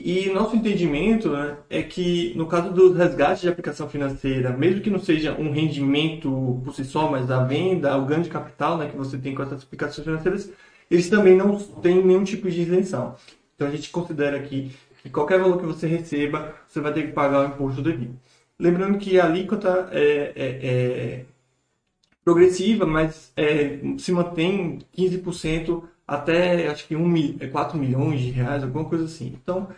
e, 0.06 0.26
e, 0.26 0.32
nosso 0.32 0.56
entendimento 0.56 1.28
né, 1.28 1.58
é 1.68 1.82
que 1.82 2.32
no 2.34 2.46
caso 2.46 2.72
dos 2.72 2.96
resgates 2.96 3.42
de 3.42 3.48
aplicação 3.48 3.86
financeira, 3.86 4.56
mesmo 4.56 4.80
que 4.80 4.88
não 4.88 4.98
seja 4.98 5.38
um 5.38 5.52
rendimento 5.52 6.62
por 6.64 6.74
si 6.74 6.82
só, 6.82 7.10
mas 7.10 7.30
a 7.30 7.44
venda, 7.44 7.94
o 7.98 8.06
ganho 8.06 8.22
de 8.22 8.30
capital 8.30 8.78
né, 8.78 8.88
que 8.88 8.96
você 8.96 9.18
tem 9.18 9.34
com 9.34 9.42
essas 9.42 9.62
aplicações 9.62 10.04
financeiras, 10.06 10.50
eles 10.90 11.10
também 11.10 11.36
não 11.36 11.58
têm 11.58 12.02
nenhum 12.02 12.24
tipo 12.24 12.50
de 12.50 12.62
isenção. 12.62 13.14
Então 13.54 13.68
a 13.68 13.70
gente 13.70 13.90
considera 13.90 14.38
aqui 14.38 14.72
que 15.02 15.10
qualquer 15.10 15.38
valor 15.38 15.58
que 15.58 15.66
você 15.66 15.86
receba, 15.86 16.54
você 16.66 16.80
vai 16.80 16.92
ter 16.94 17.08
que 17.08 17.12
pagar 17.12 17.40
o 17.40 17.48
imposto 17.48 17.82
devido. 17.82 18.18
Lembrando 18.58 18.98
que 18.98 19.20
a 19.20 19.26
alíquota 19.26 19.88
é, 19.92 20.32
é, 20.34 20.66
é 20.66 21.24
progressiva, 22.24 22.86
mas 22.86 23.32
é, 23.36 23.78
se 23.98 24.10
mantém 24.12 24.78
15% 24.96 25.82
até 26.12 26.68
acho 26.68 26.86
que 26.86 26.94
1, 26.94 27.38
4 27.50 27.76
é, 27.76 27.80
milhões 27.80 28.20
de 28.20 28.30
reais, 28.30 28.62
alguma 28.62 28.84
coisa 28.84 29.06
assim. 29.06 29.28
Então, 29.42 29.68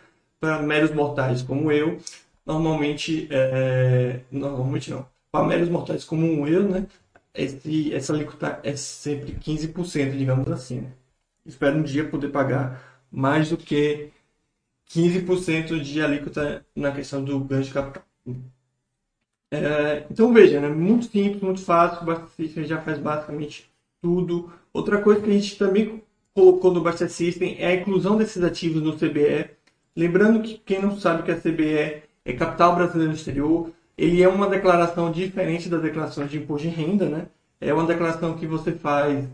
para 0.40 0.60
meros 0.62 0.90
mortais 0.90 1.42
como 1.42 1.70
eu, 1.70 1.98
normalmente, 2.44 3.28
é, 3.30 4.20
normalmente 4.32 4.90
não, 4.90 5.06
para 5.30 5.46
meros 5.46 5.68
mortais 5.68 6.04
como 6.04 6.46
eu, 6.48 6.68
né, 6.68 6.86
esse, 7.32 7.94
essa 7.94 8.12
alíquota 8.12 8.60
é 8.64 8.74
sempre 8.76 9.32
15%, 9.34 10.16
digamos 10.16 10.48
assim. 10.50 10.88
Espero 11.46 11.78
um 11.78 11.82
dia 11.82 12.08
poder 12.08 12.30
pagar 12.30 13.02
mais 13.10 13.50
do 13.50 13.56
que 13.56 14.10
15% 14.90 15.80
de 15.80 16.02
alíquota 16.02 16.66
na 16.74 16.90
questão 16.92 17.24
do 17.24 17.38
ganho 17.40 17.62
de 17.62 17.72
capital. 17.72 18.04
É, 19.52 20.04
então 20.10 20.32
veja, 20.32 20.60
né? 20.60 20.68
muito 20.68 21.06
simples, 21.06 21.40
muito 21.40 21.62
fácil, 21.62 22.04
System 22.36 22.64
já 22.64 22.80
faz 22.80 22.98
basicamente 22.98 23.70
tudo. 24.02 24.52
Outra 24.72 25.00
coisa 25.00 25.20
que 25.22 25.30
a 25.30 25.32
gente 25.32 25.56
também 25.56 26.03
colocou 26.34 26.72
no 26.72 26.80
Basta 26.80 27.08
System 27.08 27.56
é 27.58 27.68
a 27.68 27.74
inclusão 27.74 28.16
desses 28.16 28.42
ativos 28.42 28.82
no 28.82 28.96
CBE. 28.96 29.50
Lembrando 29.96 30.42
que 30.42 30.58
quem 30.58 30.82
não 30.82 30.98
sabe 30.98 31.22
que 31.22 31.30
a 31.30 31.40
CBE 31.40 32.02
é 32.24 32.32
Capital 32.32 32.74
Brasileiro 32.74 33.12
no 33.12 33.16
Exterior, 33.16 33.70
ele 33.96 34.22
é 34.22 34.28
uma 34.28 34.48
declaração 34.48 35.10
diferente 35.12 35.68
das 35.68 35.80
declarações 35.80 36.30
de 36.30 36.38
imposto 36.38 36.68
de 36.68 36.74
renda, 36.74 37.08
né? 37.08 37.28
É 37.60 37.72
uma 37.72 37.86
declaração 37.86 38.36
que 38.36 38.46
você 38.46 38.72
faz 38.72 39.24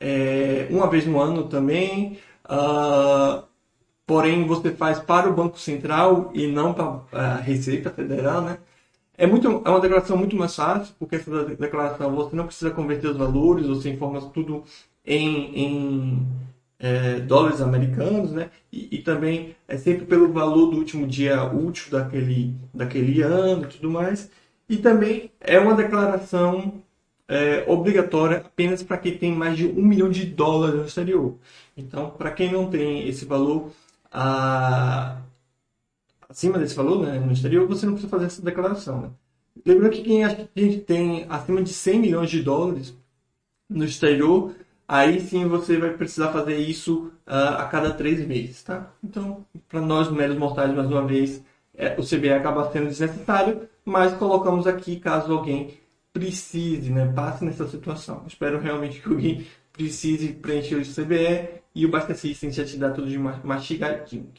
é, 0.00 0.66
uma 0.70 0.88
vez 0.88 1.06
no 1.06 1.20
ano 1.20 1.48
também. 1.48 2.18
Uh, 2.46 3.44
porém 4.06 4.46
você 4.46 4.70
faz 4.70 4.98
para 4.98 5.28
o 5.28 5.34
Banco 5.34 5.58
Central 5.58 6.30
e 6.32 6.46
não 6.46 6.72
para 6.72 7.02
a 7.12 7.36
Receita 7.36 7.90
Federal, 7.90 8.40
né? 8.40 8.58
É, 9.18 9.26
muito, 9.26 9.48
é 9.64 9.70
uma 9.70 9.80
declaração 9.80 10.16
muito 10.16 10.36
mais 10.36 10.54
fácil, 10.54 10.94
porque 10.98 11.16
essa 11.16 11.44
declaração 11.44 12.14
você 12.14 12.36
não 12.36 12.46
precisa 12.46 12.70
converter 12.70 13.08
os 13.08 13.16
valores, 13.16 13.66
você 13.66 13.90
informa 13.90 14.20
tudo 14.30 14.62
em, 15.06 15.54
em 15.54 16.26
é, 16.78 17.20
dólares 17.20 17.60
americanos, 17.60 18.32
né? 18.32 18.50
E, 18.72 18.96
e, 18.96 18.98
também 19.02 19.56
é 19.66 19.76
sempre 19.76 20.04
pelo 20.06 20.32
valor 20.32 20.70
do 20.70 20.76
último 20.78 21.06
dia 21.06 21.44
útil 21.44 21.90
daquele, 21.90 22.54
daquele 22.74 23.22
ano 23.22 23.64
e 23.64 23.68
tudo 23.68 23.90
mais. 23.90 24.30
E 24.68 24.76
também 24.76 25.30
é 25.40 25.58
uma 25.58 25.74
declaração 25.74 26.82
é, 27.28 27.64
obrigatória 27.66 28.38
apenas 28.38 28.82
para 28.82 28.98
quem 28.98 29.16
tem 29.16 29.32
mais 29.32 29.56
de 29.56 29.66
um 29.66 29.84
milhão 29.84 30.10
de 30.10 30.26
dólares 30.26 30.76
no 30.76 30.86
exterior. 30.86 31.36
Então, 31.76 32.10
para 32.10 32.30
quem 32.30 32.52
não 32.52 32.68
tem 32.68 33.08
esse 33.08 33.24
valor, 33.24 33.70
a, 34.10 35.20
acima 36.28 36.58
desse 36.58 36.74
valor, 36.74 37.06
né, 37.06 37.18
no 37.18 37.32
exterior, 37.32 37.66
você 37.66 37.86
não 37.86 37.92
precisa 37.94 38.10
fazer 38.10 38.26
essa 38.26 38.42
declaração. 38.42 39.00
Né? 39.02 39.10
Lembrando 39.64 39.92
que 39.92 40.02
quem 40.02 40.24
a 40.24 40.28
gente 40.28 40.78
tem 40.78 41.26
acima 41.28 41.62
de 41.62 41.72
100 41.72 42.00
milhões 42.00 42.30
de 42.30 42.42
dólares 42.42 42.94
no 43.68 43.84
exterior, 43.84 44.54
aí 44.86 45.20
sim 45.20 45.46
você 45.46 45.76
vai 45.78 45.90
precisar 45.90 46.32
fazer 46.32 46.56
isso 46.56 47.12
uh, 47.26 47.58
a 47.58 47.64
cada 47.66 47.92
três 47.92 48.24
meses, 48.26 48.62
tá? 48.62 48.92
Então, 49.02 49.44
para 49.68 49.80
nós 49.80 50.10
meros 50.10 50.36
mortais, 50.36 50.74
mais 50.74 50.88
uma 50.90 51.06
vez, 51.06 51.42
é, 51.74 51.94
o 51.98 52.02
CBE 52.02 52.30
acaba 52.32 52.70
sendo 52.72 52.88
desnecessário, 52.88 53.68
mas 53.84 54.14
colocamos 54.14 54.66
aqui 54.66 54.98
caso 54.98 55.32
alguém 55.32 55.78
precise, 56.12 56.90
né, 56.90 57.12
passe 57.14 57.44
nessa 57.44 57.68
situação. 57.68 58.24
Espero 58.26 58.58
realmente 58.58 59.00
que 59.00 59.08
alguém 59.08 59.46
precise 59.72 60.32
preencher 60.32 60.76
o 60.76 60.80
CBE 60.82 61.60
e 61.74 61.84
o 61.84 61.90
Basta 61.90 62.14
System 62.14 62.50
já 62.50 62.64
te 62.64 62.78
dá 62.78 62.90
tudo 62.90 63.08
de 63.08 63.18
mastigadinho. 63.18 64.32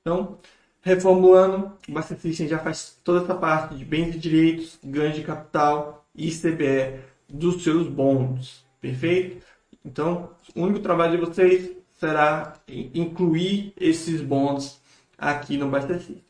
Então, 0.00 0.38
reformulando, 0.80 1.72
o 1.88 1.92
Basta 1.92 2.14
System 2.16 2.46
já 2.46 2.60
faz 2.60 2.96
toda 3.02 3.24
essa 3.24 3.34
parte 3.34 3.74
de 3.74 3.84
bens 3.84 4.14
e 4.14 4.18
direitos, 4.18 4.78
ganho 4.84 5.12
de 5.12 5.24
capital 5.24 6.06
e 6.14 6.30
CBE 6.30 7.00
dos 7.28 7.64
seus 7.64 7.88
bons. 7.88 8.64
Perfeito? 8.80 9.44
Então, 9.86 10.30
o 10.54 10.62
único 10.62 10.80
trabalho 10.80 11.12
de 11.12 11.24
vocês 11.24 11.70
será 11.98 12.54
incluir 12.68 13.72
esses 13.78 14.20
bons 14.20 14.80
aqui 15.16 15.56
no 15.56 15.70
System. 15.80 16.24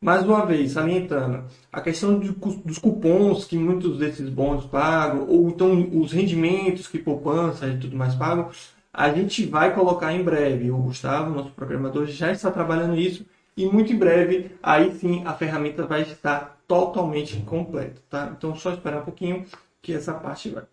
Mais 0.00 0.24
uma 0.24 0.44
vez, 0.44 0.72
salientando, 0.72 1.44
a 1.72 1.80
questão 1.80 2.18
de, 2.18 2.30
dos 2.30 2.78
cupons 2.78 3.44
que 3.44 3.56
muitos 3.56 3.98
desses 3.98 4.28
bons 4.28 4.64
pagam, 4.66 5.26
ou 5.28 5.48
então 5.48 5.88
os 6.00 6.12
rendimentos 6.12 6.88
que 6.88 6.98
poupança 6.98 7.66
e 7.68 7.78
tudo 7.78 7.96
mais 7.96 8.14
pagam, 8.14 8.50
A 8.92 9.10
gente 9.12 9.44
vai 9.46 9.74
colocar 9.74 10.12
em 10.12 10.22
breve. 10.22 10.70
O 10.70 10.78
Gustavo, 10.78 11.34
nosso 11.34 11.50
programador, 11.50 12.06
já 12.06 12.30
está 12.30 12.50
trabalhando 12.50 12.96
isso 12.96 13.26
e 13.56 13.66
muito 13.66 13.92
em 13.92 13.96
breve, 13.96 14.52
aí 14.62 14.94
sim, 14.94 15.22
a 15.24 15.34
ferramenta 15.34 15.86
vai 15.86 16.02
estar 16.02 16.60
totalmente 16.68 17.36
completa, 17.42 18.00
tá? 18.08 18.32
Então, 18.36 18.54
só 18.56 18.72
esperar 18.72 19.02
um 19.02 19.04
pouquinho 19.04 19.44
que 19.82 19.92
essa 19.92 20.14
parte 20.14 20.50
vai. 20.50 20.64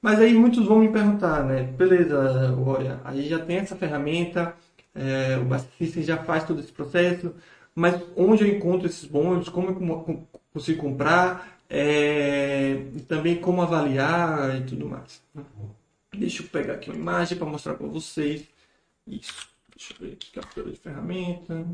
Mas 0.00 0.18
aí 0.20 0.32
muitos 0.34 0.66
vão 0.66 0.78
me 0.78 0.92
perguntar, 0.92 1.44
né? 1.44 1.64
Beleza, 1.64 2.54
olha, 2.64 3.00
aí 3.04 3.28
já 3.28 3.38
tem 3.44 3.58
essa 3.58 3.74
ferramenta, 3.76 4.54
é, 4.94 5.36
o 5.38 5.44
Bastista 5.44 6.00
já 6.02 6.16
faz 6.18 6.44
todo 6.44 6.60
esse 6.60 6.72
processo, 6.72 7.34
mas 7.74 8.00
onde 8.16 8.44
eu 8.44 8.56
encontro 8.56 8.86
esses 8.86 9.04
bônus, 9.04 9.48
como 9.48 9.68
eu 9.70 10.26
consigo 10.52 10.80
comprar, 10.80 11.58
é, 11.68 12.72
e 12.94 13.00
também 13.02 13.40
como 13.40 13.60
avaliar 13.60 14.56
e 14.60 14.64
tudo 14.64 14.86
mais. 14.88 15.22
Né? 15.34 15.44
Deixa 16.16 16.42
eu 16.42 16.48
pegar 16.48 16.74
aqui 16.74 16.90
uma 16.90 16.98
imagem 16.98 17.36
para 17.36 17.46
mostrar 17.46 17.74
para 17.74 17.86
vocês. 17.86 18.48
Isso. 19.06 19.48
Deixa 19.76 19.94
eu 19.94 20.06
ver 20.06 20.14
aqui, 20.14 20.30
captura 20.32 20.70
de 20.70 20.76
ferramenta. 20.76 21.66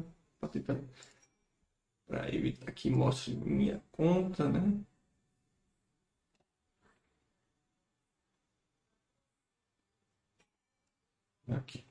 Para 2.06 2.34
evitar 2.34 2.70
que 2.72 2.90
mostre 2.90 3.34
minha 3.34 3.80
conta, 3.90 4.46
né? 4.46 4.60
Aqui. 11.48 11.84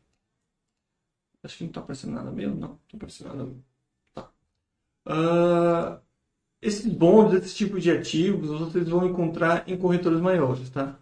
Acho 1.44 1.58
que 1.58 1.64
não 1.64 1.70
está 1.70 1.82
aparecendo 1.82 2.14
nada 2.14 2.32
mesmo. 2.32 2.56
Não, 2.56 2.70
não 2.70 2.80
aparecendo 2.96 3.36
nada. 3.36 3.54
Tá. 4.14 4.32
Uh, 5.08 6.02
esses 6.62 6.86
bons, 6.88 7.34
esse 7.34 7.56
tipo 7.56 7.80
de 7.80 7.92
ativos, 7.92 8.50
vocês 8.60 8.88
vão 8.90 9.06
encontrar 9.08 9.68
em 9.70 9.78
corretoras 9.78 10.22
maiores, 10.22 10.70
tá? 10.70 10.98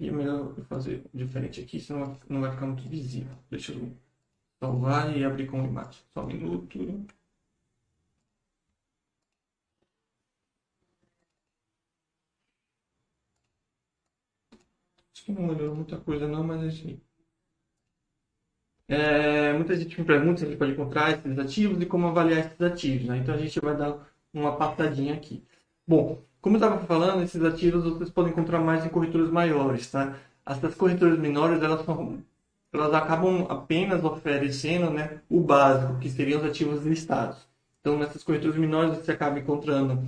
E 0.00 0.08
é 0.08 0.12
melhor 0.12 0.54
eu 0.56 0.64
fazer 0.64 1.04
diferente 1.14 1.60
aqui, 1.60 1.80
senão 1.80 2.18
não 2.28 2.40
vai 2.40 2.50
ficar 2.52 2.66
muito 2.66 2.88
visível. 2.88 3.36
Deixa 3.50 3.72
eu 3.72 3.92
salvar 4.60 5.16
e 5.16 5.24
abrir 5.24 5.46
com 5.48 5.64
imagem. 5.64 6.02
Só 6.12 6.24
um 6.24 6.26
minuto. 6.26 7.06
Acho 15.12 15.24
que 15.24 15.32
não 15.32 15.42
melhorou 15.42 15.74
muita 15.76 15.98
coisa 16.00 16.26
não, 16.28 16.42
mas 16.44 16.62
assim. 16.64 17.00
É, 18.88 19.52
muita 19.52 19.76
gente 19.76 20.00
me 20.00 20.06
pergunta 20.06 20.38
se 20.38 20.44
a 20.46 20.48
gente 20.48 20.58
pode 20.58 20.72
encontrar 20.72 21.10
esses 21.12 21.38
ativos 21.38 21.80
e 21.80 21.86
como 21.86 22.06
avaliar 22.06 22.40
esses 22.40 22.60
ativos. 22.60 23.06
Né? 23.06 23.18
Então 23.18 23.34
a 23.34 23.38
gente 23.38 23.60
vai 23.60 23.76
dar 23.76 23.98
uma 24.32 24.56
passadinha 24.56 25.14
aqui. 25.14 25.44
Bom, 25.86 26.18
como 26.40 26.56
eu 26.56 26.60
estava 26.60 26.84
falando, 26.86 27.22
esses 27.22 27.42
ativos 27.42 27.84
vocês 27.84 28.10
podem 28.10 28.32
encontrar 28.32 28.60
mais 28.60 28.84
em 28.84 28.88
corretoras 28.88 29.30
maiores, 29.30 29.90
tá? 29.90 30.16
Essas 30.46 30.74
corretoras 30.74 31.18
menores, 31.18 31.62
elas, 31.62 31.84
são, 31.84 32.18
elas 32.72 32.94
acabam 32.94 33.46
apenas 33.50 34.02
oferecendo 34.04 34.90
né, 34.90 35.20
o 35.28 35.40
básico, 35.40 35.98
que 35.98 36.08
seriam 36.08 36.40
os 36.40 36.46
ativos 36.46 36.84
listados. 36.84 37.38
Então, 37.80 37.98
nessas 37.98 38.22
corretoras 38.22 38.56
menores, 38.56 38.96
você 38.98 39.12
acaba 39.12 39.38
encontrando 39.38 40.02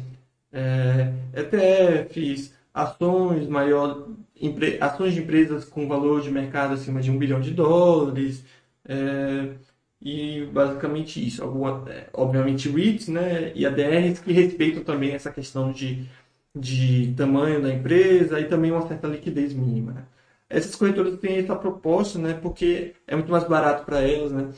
é, 0.53 1.13
ETFs, 1.35 2.55
ações 2.73 3.47
maior, 3.49 4.09
empre, 4.41 4.79
ações 4.81 5.15
de 5.15 5.21
empresas 5.21 5.65
com 5.65 5.89
valor 5.89 6.23
de 6.23 6.31
mercado 6.31 6.75
acima 6.75 7.01
de 7.01 7.11
um 7.11 7.19
bilhão 7.19 7.41
de 7.41 7.53
dólares, 7.53 8.45
é, 8.87 9.55
e 10.01 10.47
basicamente 10.47 11.25
isso. 11.25 11.43
Alguma, 11.43 11.85
é, 11.91 12.09
obviamente 12.13 12.69
REITs 12.69 13.09
né, 13.09 13.53
e 13.55 13.67
ADRs 13.67 14.21
que 14.21 14.33
respeitam 14.33 14.83
também 14.85 15.13
essa 15.13 15.31
questão 15.31 15.73
de, 15.73 16.07
de 16.55 17.15
tamanho 17.17 17.63
da 17.63 17.73
empresa 17.73 18.41
e 18.41 18.49
também 18.49 18.71
uma 18.73 18.87
certa 18.89 19.09
liquidez 19.09 19.53
mínima. 19.53 19.93
Né. 19.93 20.05
Essas 20.49 20.75
corretoras 20.75 21.19
têm 21.21 21.39
essa 21.39 21.55
proposta 21.57 22.19
né, 22.19 22.35
porque 22.35 22.95
é 23.07 23.15
muito 23.15 23.31
mais 23.31 23.45
barato 23.45 23.85
para 23.85 24.01
elas, 24.03 24.33
né, 24.33 24.51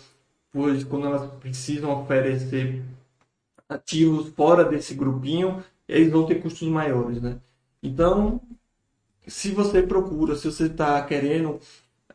pois 0.52 0.84
quando 0.84 1.06
elas 1.06 1.30
precisam 1.40 2.02
oferecer 2.02 2.82
ativos 3.68 4.28
fora 4.30 4.64
desse 4.64 4.94
grupinho, 4.94 5.62
eles 5.88 6.10
vão 6.10 6.26
ter 6.26 6.36
custos 6.36 6.68
maiores. 6.68 7.20
Né. 7.20 7.38
Então, 7.82 8.40
se 9.26 9.50
você 9.50 9.82
procura, 9.82 10.36
se 10.36 10.50
você 10.50 10.66
está 10.66 11.00
querendo 11.02 11.60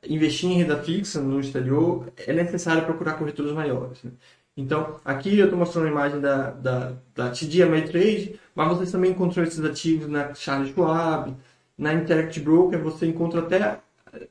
investir 0.08 0.50
em 0.50 0.58
renda 0.58 0.78
fixa 0.82 1.22
no 1.22 1.40
exterior, 1.40 2.08
é 2.26 2.34
necessário 2.34 2.86
procurar 2.86 3.14
corretoras 3.14 3.52
maiores. 3.54 4.04
Né? 4.04 4.12
Então, 4.56 4.98
aqui 5.06 5.38
eu 5.38 5.46
estou 5.46 5.60
mostrando 5.60 5.88
a 5.88 5.92
imagem 5.92 6.20
da, 6.20 6.50
da, 6.52 6.94
da 7.16 7.30
TD 7.30 7.64
Ameritrade, 7.64 8.40
mas 8.56 8.68
vocês 8.70 8.92
também 8.92 9.12
encontram 9.12 9.44
esses 9.44 9.64
ativos 9.64 10.08
na 10.08 10.34
Charles 10.34 10.74
Schwab, 10.74 11.36
na 11.78 11.94
Interact 11.94 12.40
Broker, 12.40 12.82
você 12.82 13.06
encontra 13.06 13.42
até 13.42 13.80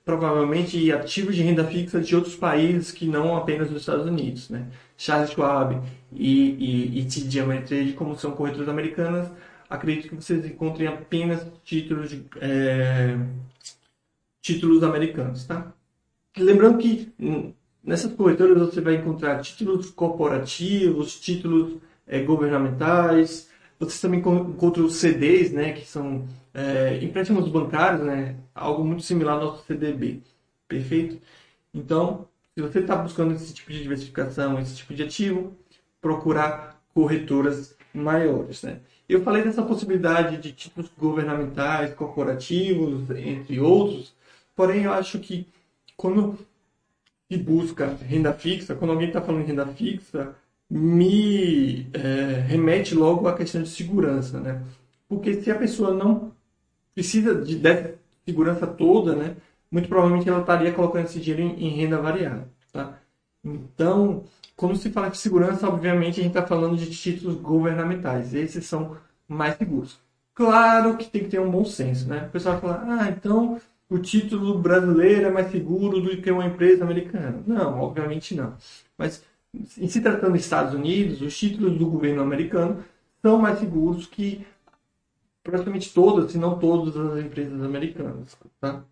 provavelmente 0.04 0.90
ativos 0.92 1.36
de 1.36 1.42
renda 1.42 1.64
fixa 1.64 2.00
de 2.00 2.16
outros 2.16 2.34
países 2.34 2.90
que 2.90 3.06
não 3.06 3.36
apenas 3.36 3.68
dos 3.70 3.82
Estados 3.82 4.06
Unidos. 4.06 4.50
Né? 4.50 4.66
Charles 4.96 5.30
Schwab 5.30 5.80
e, 6.12 6.50
e, 6.50 7.00
e 7.00 7.04
TD 7.04 7.40
Ameritrade, 7.40 7.92
como 7.92 8.18
são 8.18 8.32
corretoras 8.32 8.68
americanas, 8.68 9.30
acredito 9.70 10.08
que 10.08 10.16
vocês 10.16 10.44
encontrem 10.44 10.88
apenas 10.88 11.46
títulos 11.64 12.10
de, 12.10 12.24
é, 12.40 13.16
títulos 14.46 14.84
americanos, 14.84 15.44
tá? 15.44 15.72
Lembrando 16.38 16.78
que 16.78 17.12
hum, 17.18 17.52
nessas 17.82 18.12
corretoras 18.12 18.56
você 18.56 18.80
vai 18.80 18.94
encontrar 18.94 19.40
títulos 19.40 19.90
corporativos, 19.90 21.18
títulos 21.18 21.78
é, 22.06 22.20
governamentais, 22.22 23.50
você 23.78 24.00
também 24.00 24.20
encontra 24.20 24.82
os 24.84 24.94
CDs, 24.94 25.50
né, 25.50 25.72
que 25.72 25.84
são 25.84 26.26
é, 26.54 26.98
empréstimos 27.02 27.48
bancários, 27.48 28.02
né, 28.06 28.36
algo 28.54 28.84
muito 28.84 29.02
similar 29.02 29.34
ao 29.34 29.46
nosso 29.46 29.64
CDB, 29.66 30.22
perfeito? 30.68 31.20
Então, 31.74 32.28
se 32.54 32.62
você 32.62 32.78
está 32.78 32.94
buscando 32.94 33.34
esse 33.34 33.52
tipo 33.52 33.72
de 33.72 33.82
diversificação, 33.82 34.60
esse 34.60 34.76
tipo 34.76 34.94
de 34.94 35.02
ativo, 35.02 35.56
procurar 36.00 36.80
corretoras 36.94 37.76
maiores, 37.92 38.62
né? 38.62 38.78
Eu 39.08 39.22
falei 39.22 39.42
dessa 39.42 39.62
possibilidade 39.62 40.38
de 40.38 40.52
títulos 40.52 40.90
governamentais, 40.98 41.94
corporativos, 41.94 43.10
entre 43.10 43.60
outros, 43.60 44.15
Porém, 44.56 44.84
eu 44.84 44.92
acho 44.92 45.18
que 45.18 45.46
quando 45.96 46.38
se 47.30 47.36
busca 47.38 47.94
renda 48.02 48.32
fixa, 48.32 48.74
quando 48.74 48.92
alguém 48.92 49.08
está 49.08 49.20
falando 49.20 49.42
de 49.42 49.48
renda 49.48 49.66
fixa, 49.66 50.34
me 50.68 51.88
é, 51.92 52.40
remete 52.48 52.94
logo 52.94 53.28
à 53.28 53.36
questão 53.36 53.62
de 53.62 53.68
segurança, 53.68 54.40
né? 54.40 54.62
Porque 55.08 55.34
se 55.42 55.50
a 55.50 55.58
pessoa 55.58 55.92
não 55.94 56.32
precisa 56.94 57.34
de 57.34 57.56
dessa 57.56 57.94
segurança 58.24 58.66
toda, 58.66 59.14
né? 59.14 59.36
Muito 59.70 59.88
provavelmente 59.88 60.28
ela 60.28 60.40
estaria 60.40 60.72
colocando 60.72 61.04
esse 61.04 61.20
dinheiro 61.20 61.42
em, 61.42 61.66
em 61.66 61.76
renda 61.76 62.00
variável, 62.00 62.48
tá? 62.72 62.98
Então, 63.44 64.24
quando 64.56 64.76
se 64.76 64.90
fala 64.90 65.10
de 65.10 65.18
segurança, 65.18 65.68
obviamente 65.68 66.20
a 66.20 66.22
gente 66.22 66.36
está 66.36 66.46
falando 66.46 66.76
de 66.76 66.90
títulos 66.90 67.36
governamentais. 67.36 68.34
Esses 68.34 68.66
são 68.66 68.96
mais 69.28 69.56
seguros. 69.56 70.00
Claro 70.34 70.96
que 70.96 71.08
tem 71.08 71.24
que 71.24 71.30
ter 71.30 71.40
um 71.40 71.50
bom 71.50 71.64
senso, 71.64 72.08
né? 72.08 72.26
O 72.26 72.30
pessoal 72.30 72.58
vai 72.58 72.78
falar, 72.78 73.00
ah, 73.00 73.08
então 73.10 73.60
o 73.88 73.98
título 73.98 74.58
brasileiro 74.58 75.26
é 75.26 75.30
mais 75.30 75.50
seguro 75.50 76.00
do 76.00 76.20
que 76.20 76.30
uma 76.30 76.46
empresa 76.46 76.84
americana. 76.84 77.42
Não, 77.46 77.80
obviamente 77.80 78.34
não. 78.34 78.54
Mas 78.98 79.22
em 79.78 79.88
se 79.88 80.00
tratando 80.00 80.32
dos 80.32 80.42
Estados 80.42 80.74
Unidos, 80.74 81.22
os 81.22 81.36
títulos 81.36 81.78
do 81.78 81.86
governo 81.86 82.22
americano 82.22 82.84
são 83.22 83.38
mais 83.38 83.58
seguros 83.58 84.06
que 84.06 84.44
praticamente 85.42 85.94
todas, 85.94 86.32
se 86.32 86.38
não 86.38 86.58
todas 86.58 86.96
as 86.96 87.24
empresas 87.24 87.62
americanas. 87.62 88.36
Tá? 88.60 88.84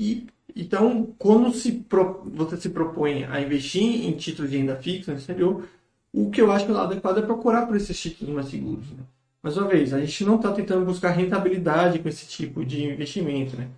E, 0.00 0.26
então, 0.56 1.14
quando 1.18 1.52
se 1.52 1.72
pro, 1.72 2.22
você 2.24 2.56
se 2.56 2.70
propõe 2.70 3.24
a 3.24 3.40
investir 3.40 4.06
em 4.06 4.16
títulos 4.16 4.50
de 4.50 4.56
renda 4.56 4.76
fixa 4.76 5.12
no 5.12 5.18
exterior, 5.18 5.68
o 6.12 6.30
que 6.30 6.40
eu 6.40 6.50
acho 6.50 6.74
adequado 6.74 7.18
é 7.18 7.22
procurar 7.22 7.66
por 7.66 7.76
esses 7.76 8.00
títulos 8.00 8.34
mais 8.34 8.48
seguros. 8.48 8.90
Né? 8.90 9.04
Mais 9.42 9.56
uma 9.56 9.68
vez, 9.68 9.92
a 9.92 10.00
gente 10.00 10.24
não 10.24 10.36
está 10.36 10.52
tentando 10.52 10.86
buscar 10.86 11.10
rentabilidade 11.10 11.98
com 11.98 12.08
esse 12.08 12.26
tipo 12.26 12.64
de 12.64 12.84
investimento. 12.84 13.56
Né? 13.56 13.68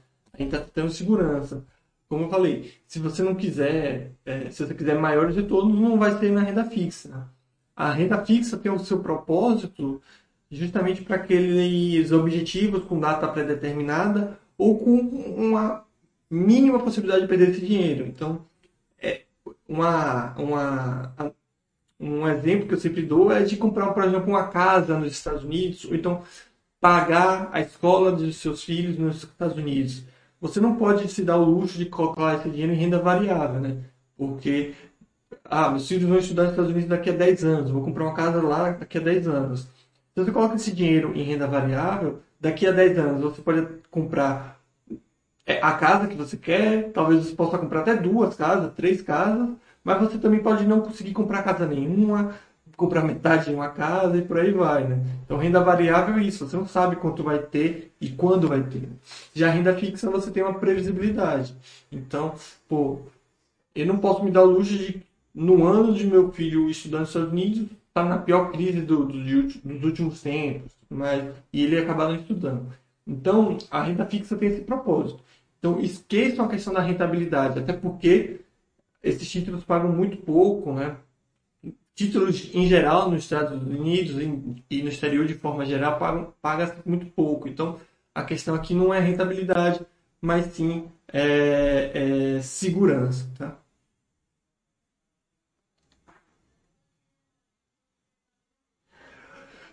A 0.41 0.43
gente 0.43 0.55
está 0.55 0.67
tendo 0.73 0.91
segurança. 0.91 1.65
Como 2.09 2.25
eu 2.25 2.31
falei, 2.31 2.73
se 2.87 2.99
você 2.99 3.23
não 3.23 3.35
quiser, 3.35 4.13
é, 4.25 4.51
se 4.51 4.65
você 4.65 4.75
quiser 4.75 4.99
maiores 4.99 5.37
retornos, 5.37 5.79
não 5.79 5.99
vai 5.99 6.19
ser 6.19 6.33
na 6.33 6.43
renda 6.43 6.65
fixa. 6.65 7.29
A 7.77 7.93
renda 7.93 8.25
fixa 8.25 8.57
tem 8.57 8.73
o 8.73 8.79
seu 8.79 9.01
propósito 9.01 10.01
justamente 10.51 11.03
para 11.03 11.17
aqueles 11.17 12.11
objetivos 12.11 12.85
com 12.85 12.99
data 12.99 13.29
pré-determinada 13.29 14.39
ou 14.59 14.79
com 14.79 14.93
uma 14.93 15.85
mínima 16.29 16.81
possibilidade 16.81 17.23
de 17.23 17.29
perder 17.29 17.51
esse 17.51 17.65
dinheiro. 17.65 18.07
Então, 18.07 18.45
é 18.99 19.23
uma, 19.69 20.35
uma, 20.37 21.15
um 21.99 22.27
exemplo 22.27 22.67
que 22.67 22.75
eu 22.75 22.81
sempre 22.81 23.03
dou 23.03 23.31
é 23.31 23.43
de 23.45 23.57
comprar, 23.57 23.93
por 23.93 24.03
exemplo, 24.03 24.29
uma 24.29 24.49
casa 24.49 24.99
nos 24.99 25.13
Estados 25.13 25.45
Unidos, 25.45 25.85
ou 25.85 25.95
então 25.95 26.23
pagar 26.81 27.51
a 27.53 27.61
escola 27.61 28.11
dos 28.11 28.37
seus 28.37 28.65
filhos 28.65 28.99
nos 28.99 29.19
Estados 29.19 29.57
Unidos 29.57 30.10
você 30.41 30.61
não 30.61 30.77
pode 30.77 31.09
se 31.09 31.23
dar 31.23 31.37
o 31.37 31.45
luxo 31.45 31.79
de 31.79 31.87
colocar 31.87 32.37
esse 32.37 32.51
dinheiro 32.51 32.73
em 32.73 32.77
renda 32.77 32.99
variável, 32.99 33.61
né? 33.61 33.79
Porque, 34.17 34.75
ah, 35.45 35.71
meus 35.71 35.87
filhos 35.89 36.09
vão 36.09 36.19
estudar 36.19 36.45
nos 36.45 36.53
Estados 36.53 36.71
Unidos 36.71 36.89
daqui 36.89 37.11
a 37.11 37.15
10 37.15 37.45
anos, 37.45 37.71
vou 37.71 37.85
comprar 37.85 38.05
uma 38.05 38.15
casa 38.15 38.43
lá 38.43 38.71
daqui 38.71 38.99
a 38.99 39.01
10 39.01 39.29
anos. 39.29 39.61
Se 40.15 40.25
você 40.25 40.33
coloca 40.33 40.57
esse 40.57 40.73
dinheiro 40.73 41.13
em 41.15 41.23
renda 41.23 41.47
variável, 41.47 42.21
daqui 42.41 42.67
a 42.67 42.73
10 42.73 42.99
anos 42.99 43.23
você 43.23 43.43
pode 43.43 43.67
comprar 43.91 44.61
é 45.51 45.59
a 45.63 45.73
casa 45.73 46.07
que 46.07 46.15
você 46.15 46.37
quer, 46.37 46.93
talvez 46.93 47.25
você 47.27 47.35
possa 47.35 47.59
comprar 47.59 47.81
até 47.81 47.97
duas 47.97 48.37
casas, 48.37 48.73
três 48.75 49.03
casas, 49.03 49.49
mas 49.83 49.99
você 50.01 50.19
também 50.19 50.41
pode 50.41 50.65
não 50.65 50.81
conseguir 50.81 51.13
comprar 51.13 51.43
casa 51.43 51.67
nenhuma, 51.67 52.35
comprar 52.81 53.05
metade 53.05 53.51
de 53.51 53.55
uma 53.55 53.69
casa 53.69 54.17
e 54.17 54.23
por 54.23 54.39
aí 54.39 54.53
vai, 54.53 54.89
né? 54.89 55.05
Então 55.23 55.37
renda 55.37 55.63
variável 55.63 56.17
é 56.17 56.23
isso, 56.23 56.49
você 56.49 56.57
não 56.57 56.67
sabe 56.67 56.97
quanto 56.97 57.23
vai 57.23 57.39
ter 57.39 57.93
e 58.01 58.09
quando 58.09 58.49
vai 58.49 58.63
ter. 58.63 58.89
Já 59.35 59.51
renda 59.51 59.77
fixa 59.77 60.11
você 60.11 60.31
tem 60.31 60.43
uma 60.43 60.59
previsibilidade. 60.59 61.55
Então, 61.93 62.35
pô, 62.67 63.01
eu 63.75 63.85
não 63.85 63.99
posso 63.99 64.25
me 64.25 64.31
dar 64.31 64.45
o 64.45 64.51
luxo 64.51 64.73
de 64.79 65.03
no 65.35 65.65
ano 65.67 65.93
de 65.95 66.07
meu 66.07 66.33
filho 66.33 66.71
estudando 66.71 67.01
nos 67.01 67.11
Estados 67.11 67.31
Unidos, 67.31 67.69
tá 67.93 68.03
na 68.03 68.19
pior 68.19 68.51
crise 68.51 68.81
do, 68.81 69.05
do, 69.05 69.23
dos 69.23 69.85
últimos 69.85 70.23
tempos, 70.23 70.73
mas 70.89 71.23
e 71.53 71.63
ele 71.63 71.79
acabar 71.79 72.09
não 72.09 72.17
estudando. 72.17 72.73
Então, 73.07 73.59
a 73.71 73.83
renda 73.83 74.07
fixa 74.07 74.37
tem 74.37 74.49
esse 74.49 74.63
propósito. 74.63 75.23
Então, 75.59 75.79
esqueçam 75.81 76.47
a 76.47 76.49
questão 76.49 76.73
da 76.73 76.81
rentabilidade, 76.81 77.59
até 77.59 77.75
porque 77.75 78.41
esses 79.03 79.31
títulos 79.31 79.65
pagam 79.65 79.93
muito 79.93 80.17
pouco, 80.17 80.73
né? 80.73 80.97
Títulos 82.01 82.49
em 82.55 82.67
geral 82.67 83.11
nos 83.11 83.25
Estados 83.25 83.63
Unidos 83.63 84.17
e 84.71 84.83
no 84.83 84.89
exterior 84.89 85.27
de 85.27 85.35
forma 85.35 85.67
geral 85.67 85.99
pagam 85.99 86.33
paga 86.41 86.75
muito 86.87 87.05
pouco. 87.05 87.47
Então, 87.47 87.79
a 88.15 88.25
questão 88.25 88.55
aqui 88.55 88.73
não 88.73 88.95
é 88.95 89.01
rentabilidade, 89.01 89.85
mas 90.19 90.47
sim 90.47 90.91
é, 91.13 92.37
é 92.39 92.41
segurança, 92.41 93.31
tá? 93.37 93.59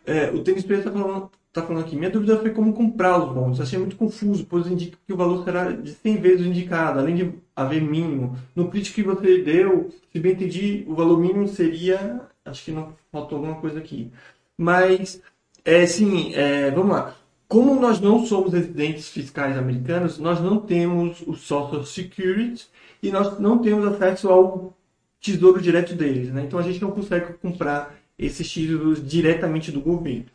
É, 0.06 0.30
o 0.32 0.44
Tênis 0.44 0.70
está 0.70 0.92
falando, 0.92 1.32
tá 1.54 1.64
falando 1.64 1.86
aqui. 1.86 1.96
Minha 1.96 2.10
dúvida 2.10 2.38
foi 2.40 2.52
como 2.52 2.74
comprar 2.74 3.20
os 3.20 3.34
bons. 3.34 3.62
Achei 3.62 3.80
muito 3.80 3.96
confuso, 3.96 4.46
pois 4.46 4.68
indica 4.68 4.98
que 5.06 5.14
o 5.14 5.18
valor 5.18 5.46
será 5.46 5.72
de 5.72 5.94
100 5.94 6.18
vezes 6.22 6.46
o 6.46 6.50
indicado, 6.50 7.00
além 7.00 7.16
de 7.16 7.47
haver 7.58 7.82
mínimo. 7.82 8.38
No 8.56 8.70
print 8.70 8.94
que 8.94 9.02
você 9.02 9.42
deu, 9.42 9.90
se 10.12 10.20
bem 10.20 10.34
entendi, 10.34 10.86
o 10.88 10.94
valor 10.94 11.20
mínimo 11.20 11.48
seria. 11.48 12.22
Acho 12.46 12.64
que 12.64 12.72
não 12.72 12.94
faltou 13.12 13.40
alguma 13.40 13.60
coisa 13.60 13.80
aqui. 13.80 14.12
Mas, 14.56 15.20
é, 15.66 15.86
sim, 15.88 16.34
é, 16.36 16.70
vamos 16.70 16.92
lá. 16.92 17.16
Como 17.48 17.80
nós 17.80 18.00
não 18.00 18.26
somos 18.26 18.54
residentes 18.54 19.10
fiscais 19.10 19.58
americanos, 19.58 20.20
nós 20.20 20.40
não 20.40 20.60
temos 20.60 21.22
o 21.26 21.34
Social 21.34 21.84
Security 21.84 22.68
e 23.02 23.10
nós 23.10 23.40
não 23.40 23.58
temos 23.58 23.86
acesso 23.86 24.30
ao 24.30 24.78
tesouro 25.20 25.60
direto 25.60 25.96
deles. 25.96 26.32
Né? 26.32 26.44
Então 26.46 26.60
a 26.60 26.64
gente 26.64 26.82
não 26.82 26.92
consegue 26.92 27.34
comprar 27.34 27.96
esses 28.20 28.50
títulos 28.50 29.06
diretamente 29.06 29.72
do 29.72 29.82
governo. 29.82 30.26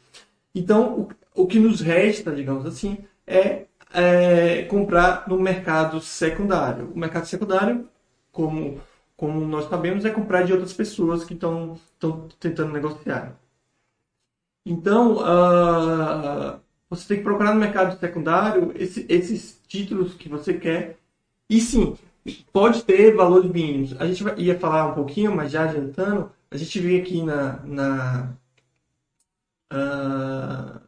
Então, 0.55 1.09
o, 1.35 1.43
o 1.43 1.47
que 1.47 1.59
nos 1.59 1.81
resta, 1.81 2.33
digamos 2.33 2.67
assim, 2.67 2.99
é, 3.27 3.67
é, 3.93 4.63
comprar 4.65 5.29
no 5.29 5.39
mercado 5.39 6.01
secundário. 6.01 6.91
O 6.95 6.99
mercado 6.99 7.27
secundário, 7.27 7.89
como, 8.31 8.81
como 9.17 9.41
nós 9.47 9.69
sabemos, 9.69 10.05
é 10.05 10.11
comprar 10.11 10.43
de 10.43 10.53
outras 10.53 10.73
pessoas 10.73 11.25
que 11.25 11.35
estão 11.35 11.79
tentando 12.41 12.73
negociar. 12.73 13.37
Então, 14.65 15.17
uh, 15.19 16.61
você 16.89 17.09
tem 17.09 17.17
que 17.19 17.25
procurar 17.25 17.55
no 17.55 17.61
mercado 17.61 17.99
secundário 17.99 18.73
esse, 18.77 19.07
esses 19.09 19.61
títulos 19.67 20.15
que 20.15 20.29
você 20.29 20.55
quer. 20.55 20.99
E 21.49 21.61
sim, 21.61 21.97
pode 22.53 22.85
ter 22.85 23.15
valores 23.15 23.51
mínimos. 23.51 24.01
A 24.01 24.07
gente 24.07 24.25
ia 24.41 24.59
falar 24.59 24.89
um 24.89 24.95
pouquinho, 24.95 25.35
mas 25.35 25.53
já 25.53 25.65
adiantando, 25.65 26.31
a 26.51 26.57
gente 26.57 26.79
vê 26.81 27.01
aqui 27.01 27.23
na, 27.23 27.61
na 27.65 28.33
uh, 29.73 30.81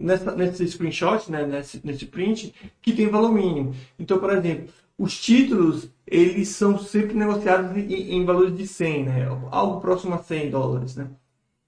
nessa, 0.00 0.34
nesse 0.34 0.66
screenshot, 0.68 1.30
né, 1.30 1.46
nesse, 1.46 1.80
nesse 1.84 2.06
print, 2.06 2.54
que 2.80 2.92
tem 2.92 3.08
valor 3.08 3.32
mínimo. 3.32 3.74
Então, 3.98 4.18
por 4.18 4.30
exemplo, 4.30 4.68
os 4.96 5.20
títulos, 5.20 5.90
eles 6.06 6.48
são 6.48 6.78
sempre 6.78 7.14
negociados 7.14 7.76
em, 7.76 8.14
em 8.16 8.24
valores 8.24 8.56
de 8.56 8.66
100, 8.66 9.04
né? 9.04 9.26
Algo 9.50 9.80
próximo 9.80 10.14
a 10.14 10.18
100 10.18 10.50
dólares, 10.50 10.96
né? 10.96 11.08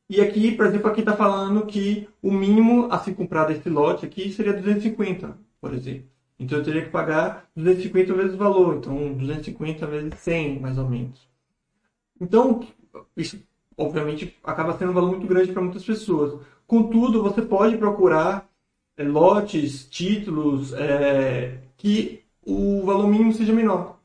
E 0.09 0.21
aqui, 0.21 0.53
por 0.53 0.67
exemplo, 0.67 0.91
aqui 0.91 1.01
está 1.01 1.17
falando 1.17 1.65
que 1.67 2.09
o 2.21 2.33
mínimo 2.33 2.89
a 2.91 2.99
se 2.99 3.15
comprar 3.15 3.45
desse 3.45 3.69
lote 3.71 4.05
aqui 4.05 4.33
seria 4.33 4.53
250, 4.53 5.39
por 5.61 5.73
exemplo. 5.73 6.09
Então 6.37 6.59
eu 6.59 6.65
teria 6.65 6.83
que 6.83 6.91
pagar 6.91 7.49
250 7.55 8.15
vezes 8.15 8.35
o 8.35 8.39
valor, 8.39 8.77
então 8.79 9.13
250 9.15 9.87
vezes 9.87 10.15
100, 10.19 10.59
mais 10.59 10.79
ou 10.79 10.89
menos. 10.89 11.29
Então, 12.21 12.67
isso 13.17 13.41
obviamente 13.77 14.37
acaba 14.45 14.77
sendo 14.77 14.91
um 14.91 14.95
valor 14.95 15.11
muito 15.11 15.27
grande 15.27 15.53
para 15.53 15.63
muitas 15.63 15.85
pessoas. 15.85 16.41
Contudo, 16.67 17.23
você 17.23 17.43
pode 17.43 17.77
procurar 17.77 18.49
é, 18.97 19.03
lotes, 19.05 19.89
títulos 19.89 20.73
é, 20.73 21.59
que 21.77 22.23
o 22.45 22.83
valor 22.85 23.09
mínimo 23.09 23.33
seja 23.33 23.53
menor. 23.53 23.99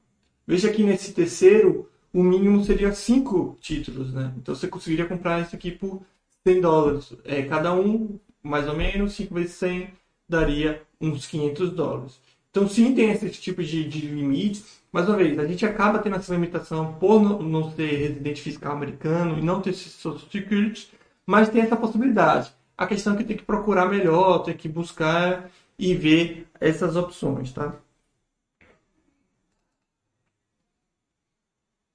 Veja 0.47 0.69
aqui 0.69 0.83
nesse 0.83 1.13
terceiro, 1.13 1.89
o 2.13 2.23
mínimo 2.23 2.63
seria 2.63 2.93
5 2.93 3.57
títulos, 3.59 4.13
né? 4.13 4.33
Então 4.37 4.55
você 4.55 4.67
conseguiria 4.67 5.05
comprar 5.05 5.41
esse 5.41 5.55
aqui 5.55 5.71
por 5.71 6.01
100 6.47 6.61
dólares. 6.61 7.13
É, 7.25 7.43
cada 7.43 7.73
um, 7.73 8.19
mais 8.41 8.67
ou 8.67 8.75
menos, 8.75 9.13
5 9.13 9.33
vezes 9.33 9.53
100 9.55 9.89
daria 10.27 10.81
uns 11.01 11.27
500 11.27 11.71
dólares. 11.71 12.19
Então 12.51 12.67
sim, 12.69 12.95
tem 12.95 13.11
esse 13.11 13.29
tipo 13.31 13.61
de, 13.63 13.83
de 13.87 13.99
limites, 14.07 14.79
mais 14.95 15.09
uma 15.09 15.17
vez, 15.17 15.37
a 15.37 15.45
gente 15.45 15.65
acaba 15.65 15.99
tendo 15.99 16.15
essa 16.15 16.33
limitação 16.33 16.93
por 16.93 17.19
não 17.43 17.69
ser 17.69 17.97
residente 17.97 18.41
fiscal 18.41 18.71
americano 18.71 19.37
e 19.37 19.41
não 19.41 19.61
ter 19.61 19.73
Social 19.73 20.17
Security, 20.17 20.89
mas 21.25 21.49
tem 21.49 21.61
essa 21.61 21.75
possibilidade. 21.75 22.53
A 22.77 22.87
questão 22.87 23.13
é 23.13 23.17
que 23.17 23.25
tem 23.25 23.35
que 23.35 23.43
procurar 23.43 23.89
melhor, 23.89 24.43
tem 24.43 24.55
que 24.55 24.69
buscar 24.69 25.51
e 25.77 25.93
ver 25.93 26.47
essas 26.61 26.95
opções, 26.95 27.51
tá? 27.51 27.75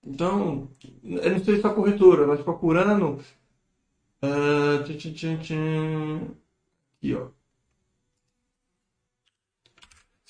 Então, 0.05 0.69
eu 1.03 1.31
não 1.31 1.45
sei 1.45 1.59
se 1.59 1.67
é 1.67 1.71
a 1.71 1.75
corretora, 1.75 2.27
mas 2.27 2.43
procurando. 2.43 3.19
Uh, 4.23 4.85
tchan, 4.85 5.13
tchan, 5.15 5.39
tchan, 5.39 6.21
aqui, 6.99 7.15
ó. 7.15 7.29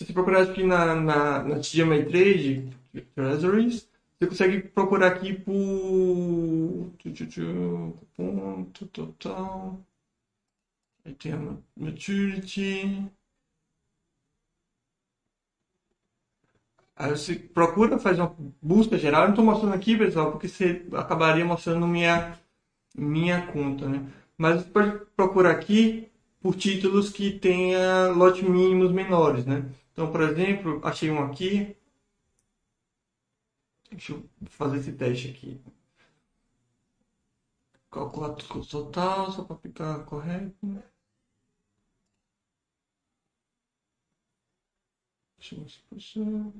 Se 0.00 0.06
você 0.06 0.14
procurar 0.14 0.44
aqui 0.44 0.62
na, 0.62 0.94
na, 0.94 1.42
na 1.44 1.56
TGMA 1.56 2.06
Trade, 2.06 2.70
Treasuries, 3.14 3.86
você 4.18 4.26
consegue 4.26 4.62
procurar 4.62 5.08
aqui 5.08 5.34
por. 5.34 6.90
Ponto 8.16 8.86
total. 8.86 9.84
Aí 11.04 11.12
tem 11.12 11.34
a 11.34 11.38
maturity. 11.76 13.10
Aí 16.96 17.10
você 17.10 17.34
procura, 17.34 17.98
faz 17.98 18.18
uma 18.18 18.34
busca 18.62 18.96
geral. 18.96 19.22
Eu 19.22 19.26
não 19.26 19.34
estou 19.34 19.44
mostrando 19.44 19.74
aqui, 19.74 19.98
pessoal, 19.98 20.30
porque 20.30 20.48
você 20.48 20.82
acabaria 20.94 21.44
mostrando 21.44 21.86
minha, 21.86 22.38
minha 22.96 23.46
conta, 23.48 23.86
né? 23.86 24.10
Mas 24.38 24.62
você 24.62 24.70
pode 24.70 25.04
procurar 25.14 25.50
aqui 25.52 26.08
por 26.40 26.56
títulos 26.56 27.10
que 27.10 27.30
tenha 27.38 28.08
lote 28.08 28.42
mínimos 28.44 28.92
menores, 28.92 29.44
né? 29.44 29.62
Então, 29.92 30.10
por 30.10 30.20
exemplo, 30.22 30.80
achei 30.84 31.10
um 31.10 31.22
aqui. 31.22 31.76
Deixa 33.90 34.12
eu 34.12 34.28
fazer 34.48 34.78
esse 34.78 34.92
teste 34.92 35.30
aqui. 35.30 35.60
Calcular 37.90 38.30
o 38.30 38.66
total, 38.66 39.30
só 39.32 39.44
para 39.44 39.56
ficar 39.56 40.04
correto. 40.04 40.82
Deixa 45.38 45.56
eu 45.56 45.66
puxar. 45.88 46.52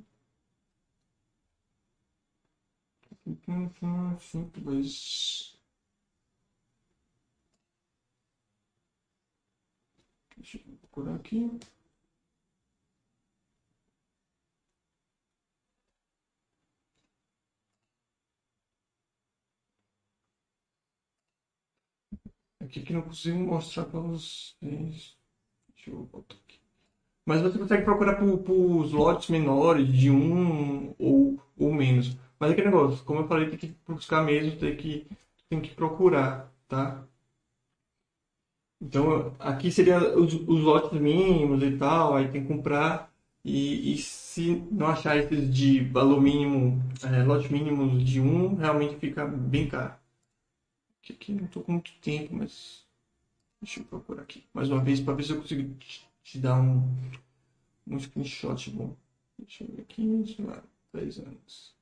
Cinco, 4.20 4.60
dois. 4.60 5.56
Deixa 10.36 10.58
eu 10.58 10.76
procurar 10.78 11.14
aqui. 11.16 11.60
Aqui 22.70 22.82
que 22.82 22.92
não 22.92 23.02
consigo 23.02 23.36
mostrar 23.36 23.84
para 23.86 23.98
vocês. 23.98 24.54
Deixa 25.74 25.90
eu 25.90 26.08
botar 26.12 26.36
aqui. 26.36 26.60
Mas 27.26 27.42
você 27.42 27.58
consegue 27.58 27.84
procurar 27.84 28.14
por, 28.14 28.38
por 28.38 28.94
lotes 28.94 29.28
menores, 29.28 29.88
de 29.88 30.08
um 30.08 30.94
ou, 30.96 31.42
ou 31.58 31.72
menos. 31.74 32.16
Mas 32.38 32.52
é 32.52 32.54
que 32.54 32.62
negócio, 32.62 33.04
como 33.04 33.20
eu 33.22 33.26
falei, 33.26 33.50
tem 33.50 33.58
que 33.58 33.74
buscar 33.88 34.22
mesmo, 34.22 34.56
tem 34.56 34.76
que, 34.76 35.04
tem 35.48 35.60
que 35.60 35.74
procurar, 35.74 36.48
tá? 36.68 37.02
Então, 38.80 39.34
aqui 39.40 39.72
seria 39.72 40.16
os, 40.16 40.32
os 40.32 40.60
lotes 40.60 41.00
mínimos 41.00 41.60
e 41.64 41.76
tal, 41.76 42.14
aí 42.14 42.28
tem 42.30 42.42
que 42.42 42.48
comprar. 42.54 43.12
E, 43.44 43.94
e 43.94 43.98
se 43.98 44.62
não 44.70 44.86
achar 44.86 45.16
esses 45.16 45.52
de 45.52 45.80
valor 45.88 46.20
mínimo, 46.22 46.80
é, 47.02 47.24
lote 47.24 47.52
mínimos 47.52 48.04
de 48.04 48.20
um, 48.20 48.54
realmente 48.54 48.94
fica 48.96 49.26
bem 49.26 49.68
caro 49.68 49.99
que 51.02 51.12
aqui 51.12 51.32
não 51.32 51.46
estou 51.46 51.62
com 51.62 51.72
muito 51.72 51.92
tempo, 52.00 52.34
mas 52.34 52.84
deixa 53.62 53.80
eu 53.80 53.84
procurar 53.86 54.22
aqui 54.22 54.44
mais 54.54 54.70
uma 54.70 54.82
vez 54.82 55.00
para 55.00 55.14
ver 55.14 55.24
se 55.24 55.32
eu 55.32 55.40
consigo 55.42 55.74
te, 55.76 56.06
te 56.24 56.38
dar 56.38 56.60
um, 56.60 56.82
um 57.86 57.98
screenshot 57.98 58.70
bom. 58.70 58.96
Deixa 59.38 59.64
eu 59.64 59.68
ver 59.68 59.82
aqui, 59.82 60.34
sei 60.36 60.44
lá, 60.44 60.62
10 60.92 61.18
anos. 61.18 61.74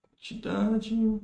Quantidade. 0.00 1.20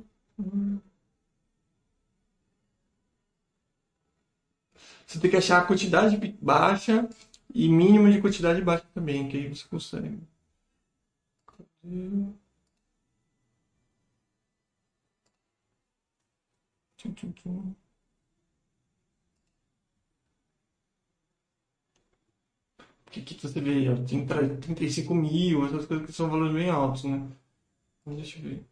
Você 5.05 5.19
tem 5.19 5.29
que 5.29 5.37
achar 5.37 5.59
a 5.61 5.65
quantidade 5.65 6.17
baixa 6.41 7.07
e 7.53 7.67
mínimo 7.67 8.11
de 8.11 8.21
quantidade 8.21 8.61
baixa 8.61 8.85
também, 8.93 9.27
que 9.27 9.37
aí 9.37 9.47
você 9.49 9.65
consegue. 9.67 10.19
Tchum, 16.97 17.13
tchum. 17.15 17.75
que, 23.11 23.21
que 23.21 23.35
você 23.47 23.59
vê 23.61 23.89
ó, 23.89 23.95
tem 24.05 24.25
35 24.25 25.13
mil, 25.15 25.65
essas 25.65 25.85
coisas 25.85 26.05
que 26.05 26.13
são 26.13 26.29
valores 26.29 26.53
bem 26.53 26.69
altos, 26.69 27.03
né? 27.03 27.27
Então, 28.01 28.15
deixa 28.17 28.39
eu 28.39 28.43
ver. 28.43 28.68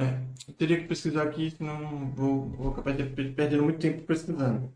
É, 0.00 0.18
eu 0.48 0.54
teria 0.54 0.78
que 0.80 0.88
pesquisar 0.88 1.24
aqui, 1.24 1.50
senão 1.50 2.10
vou, 2.12 2.48
vou 2.48 2.72
acabar 2.72 2.96
perdendo 2.96 3.62
muito 3.62 3.78
tempo 3.78 4.02
pesquisando. 4.02 4.72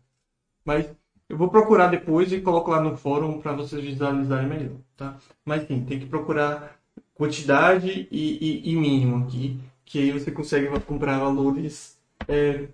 Mas 0.63 0.87
eu 1.27 1.37
vou 1.37 1.49
procurar 1.49 1.87
depois 1.87 2.31
e 2.31 2.41
coloco 2.41 2.69
lá 2.69 2.79
no 2.81 2.95
fórum 2.95 3.41
para 3.41 3.53
vocês 3.53 3.83
visualizarem 3.83 4.47
melhor, 4.47 4.77
tá? 4.95 5.17
Mas 5.43 5.67
sim, 5.67 5.83
tem 5.83 5.99
que 5.99 6.05
procurar 6.05 6.79
quantidade 7.15 8.07
e, 8.11 8.61
e, 8.67 8.71
e 8.71 8.75
mínimo 8.75 9.25
aqui, 9.25 9.59
que 9.83 9.99
aí 9.99 10.11
você 10.11 10.31
consegue 10.31 10.67
comprar 10.81 11.19
valores, 11.19 11.99
é, 12.27 12.67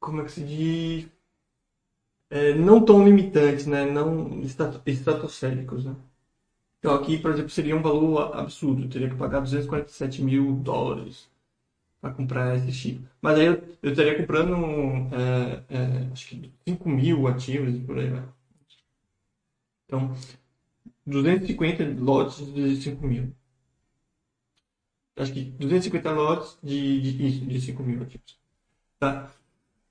como 0.00 0.20
é 0.22 0.24
que 0.24 0.32
se 0.32 0.44
diz, 0.44 1.08
é, 2.30 2.54
não 2.54 2.84
tão 2.84 3.04
limitantes, 3.04 3.66
né? 3.66 3.84
Não 3.84 4.40
estratosféricos, 4.86 5.84
né? 5.84 5.96
Então 6.78 6.94
aqui, 6.94 7.18
por 7.18 7.32
exemplo, 7.32 7.50
seria 7.50 7.76
um 7.76 7.82
valor 7.82 8.36
absurdo, 8.36 8.88
teria 8.88 9.08
que 9.10 9.16
pagar 9.16 9.40
247 9.40 10.22
mil 10.22 10.54
dólares 10.56 11.28
para 12.06 12.14
comprar 12.14 12.56
esse 12.56 12.72
chip. 12.72 13.04
Mas 13.20 13.38
aí 13.38 13.46
eu, 13.46 13.62
eu 13.82 13.90
estaria 13.90 14.16
comprando 14.16 14.54
é, 15.12 15.62
é, 15.68 16.12
acho 16.12 16.28
que 16.28 16.52
5 16.66 16.88
mil 16.88 17.26
ativos 17.26 17.78
por 17.84 17.98
aí, 17.98 18.10
né? 18.10 18.22
Então, 19.86 20.14
250 21.06 21.84
lotes 22.00 22.52
de 22.52 22.76
5 22.76 23.06
mil. 23.06 23.32
Acho 25.16 25.32
que 25.32 25.44
250 25.44 26.10
lotes 26.12 26.58
de, 26.62 27.00
de, 27.00 27.40
de 27.46 27.60
5 27.60 27.82
mil 27.82 28.02
ativos. 28.02 28.38
Tá? 28.98 29.30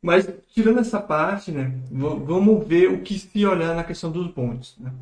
Mas, 0.02 0.28
tirando 0.54 0.80
essa 0.80 1.02
parte, 1.02 1.52
né, 1.52 1.80
vamos 1.90 2.68
ver 2.68 2.92
o 2.92 3.02
que 3.02 3.18
se 3.18 3.46
olhar 3.46 3.76
na 3.76 3.84
questão 3.84 4.12
dos 4.12 4.32
pontos. 4.32 4.78
Né? 4.78 4.94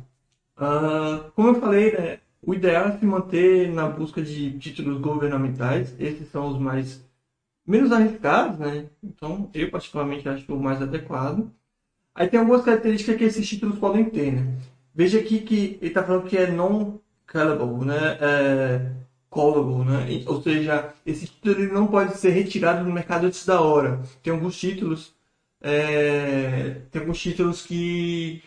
Uh, 0.56 1.30
como 1.32 1.48
eu 1.48 1.60
falei, 1.60 1.92
né, 1.92 2.20
o 2.46 2.54
ideal 2.54 2.88
é 2.88 2.98
se 2.98 3.04
manter 3.04 3.70
na 3.72 3.88
busca 3.88 4.22
de 4.22 4.58
títulos 4.58 5.00
governamentais. 5.00 5.94
Esses 5.98 6.28
são 6.28 6.48
os 6.48 6.58
mais 6.58 7.03
menos 7.66 7.92
arriscados, 7.92 8.58
né? 8.58 8.86
Então, 9.02 9.50
eu 9.54 9.70
particularmente 9.70 10.28
acho 10.28 10.54
o 10.54 10.62
mais 10.62 10.80
adequado. 10.82 11.50
Aí 12.14 12.28
tem 12.28 12.38
algumas 12.40 12.64
características 12.64 13.16
que 13.16 13.24
esses 13.24 13.48
títulos 13.48 13.78
podem 13.78 14.04
ter, 14.04 14.32
né? 14.32 14.56
Veja 14.94 15.18
aqui 15.18 15.40
que 15.40 15.78
ele 15.80 15.88
está 15.88 16.02
falando 16.04 16.28
que 16.28 16.36
é 16.36 16.50
non-callable, 16.50 17.84
né? 17.86 18.18
É 18.20 18.92
callable, 19.30 19.84
né? 19.84 20.24
Ou 20.26 20.40
seja, 20.40 20.94
esse 21.04 21.26
título 21.26 21.60
ele 21.60 21.72
não 21.72 21.88
pode 21.88 22.16
ser 22.16 22.30
retirado 22.30 22.84
do 22.84 22.92
mercado 22.92 23.26
antes 23.26 23.44
da 23.44 23.60
hora. 23.60 24.00
Tem 24.22 24.32
alguns 24.32 24.56
títulos, 24.58 25.14
é... 25.60 26.82
tem 26.90 27.00
alguns 27.02 27.20
títulos 27.20 27.62
que 27.66 28.42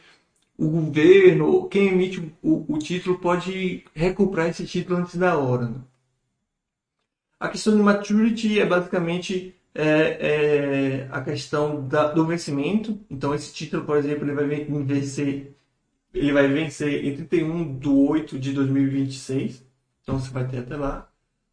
o 0.58 0.70
governo, 0.70 1.68
quem 1.70 1.90
emite 1.90 2.34
o, 2.42 2.66
o 2.74 2.80
título 2.80 3.20
pode 3.20 3.84
recuperar 3.94 4.50
esse 4.50 4.66
título 4.66 5.00
antes 5.00 5.16
da 5.18 5.38
hora. 5.38 5.68
Né? 5.68 5.76
A 7.40 7.50
questão 7.50 7.76
de 7.76 7.84
maturity 7.84 8.60
é 8.60 8.66
basicamente 8.66 9.56
é, 9.74 11.06
é 11.06 11.08
a 11.12 11.22
questão 11.22 11.88
da, 11.88 12.12
do 12.12 12.26
vencimento. 12.26 13.00
Então, 13.10 13.34
esse 13.34 13.54
título, 13.54 13.86
por 13.86 13.98
exemplo, 13.98 14.26
ele 14.26 14.34
vai 14.34 14.46
vencer, 14.46 15.56
ele 16.14 16.34
vai 16.34 16.48
vencer 16.48 17.06
em 17.06 17.16
31 17.16 17.78
de 17.78 17.88
8 17.90 18.40
de 18.40 18.54
2026. 18.54 19.64
Então, 20.02 20.20
você 20.20 20.32
vai 20.32 20.48
ter 20.48 20.60
até 20.60 20.76
lá. 20.76 21.08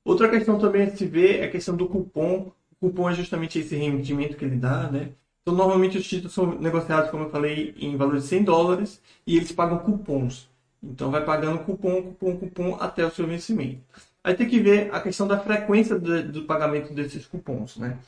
Outra 0.05 0.31
questão 0.31 0.59
também 0.59 0.85
a 0.85 0.97
se 0.97 1.07
ver 1.07 1.40
é 1.40 1.44
a 1.44 1.51
questão 1.51 1.77
do 1.77 1.88
cupom. 1.88 2.53
O 2.73 2.88
cupom 2.88 3.11
é 3.11 3.14
justamente 3.14 3.59
esse 3.59 3.77
rendimento 3.77 4.37
que 4.37 4.44
ele 4.44 4.57
dá, 4.57 4.90
né? 4.90 5.11
Então, 5.42 5.55
normalmente 5.55 5.99
os 5.99 6.09
títulos 6.09 6.33
são 6.33 6.59
negociados, 6.59 7.11
como 7.11 7.25
eu 7.25 7.31
falei, 7.31 7.75
em 7.79 7.97
valor 7.97 8.16
de 8.16 8.23
100 8.23 8.44
dólares 8.44 9.03
e 9.27 9.37
eles 9.37 9.53
pagam 9.53 9.79
cupons. 9.79 10.49
Então, 10.83 11.11
vai 11.11 11.25
pagando 11.25 11.59
cupom, 11.61 12.03
cupom, 12.03 12.37
cupom 12.38 12.77
até 12.81 13.05
o 13.05 13.11
seu 13.11 13.27
vencimento. 13.27 13.83
Aí 14.25 14.35
tem 14.35 14.49
que 14.49 14.59
ver 14.61 14.93
a 14.95 15.01
questão 15.01 15.29
da 15.29 15.39
frequência 15.39 15.99
do, 15.99 16.33
do 16.33 16.45
pagamento 16.47 16.95
desses 16.95 17.27
cupons, 17.27 17.77
né? 17.77 17.99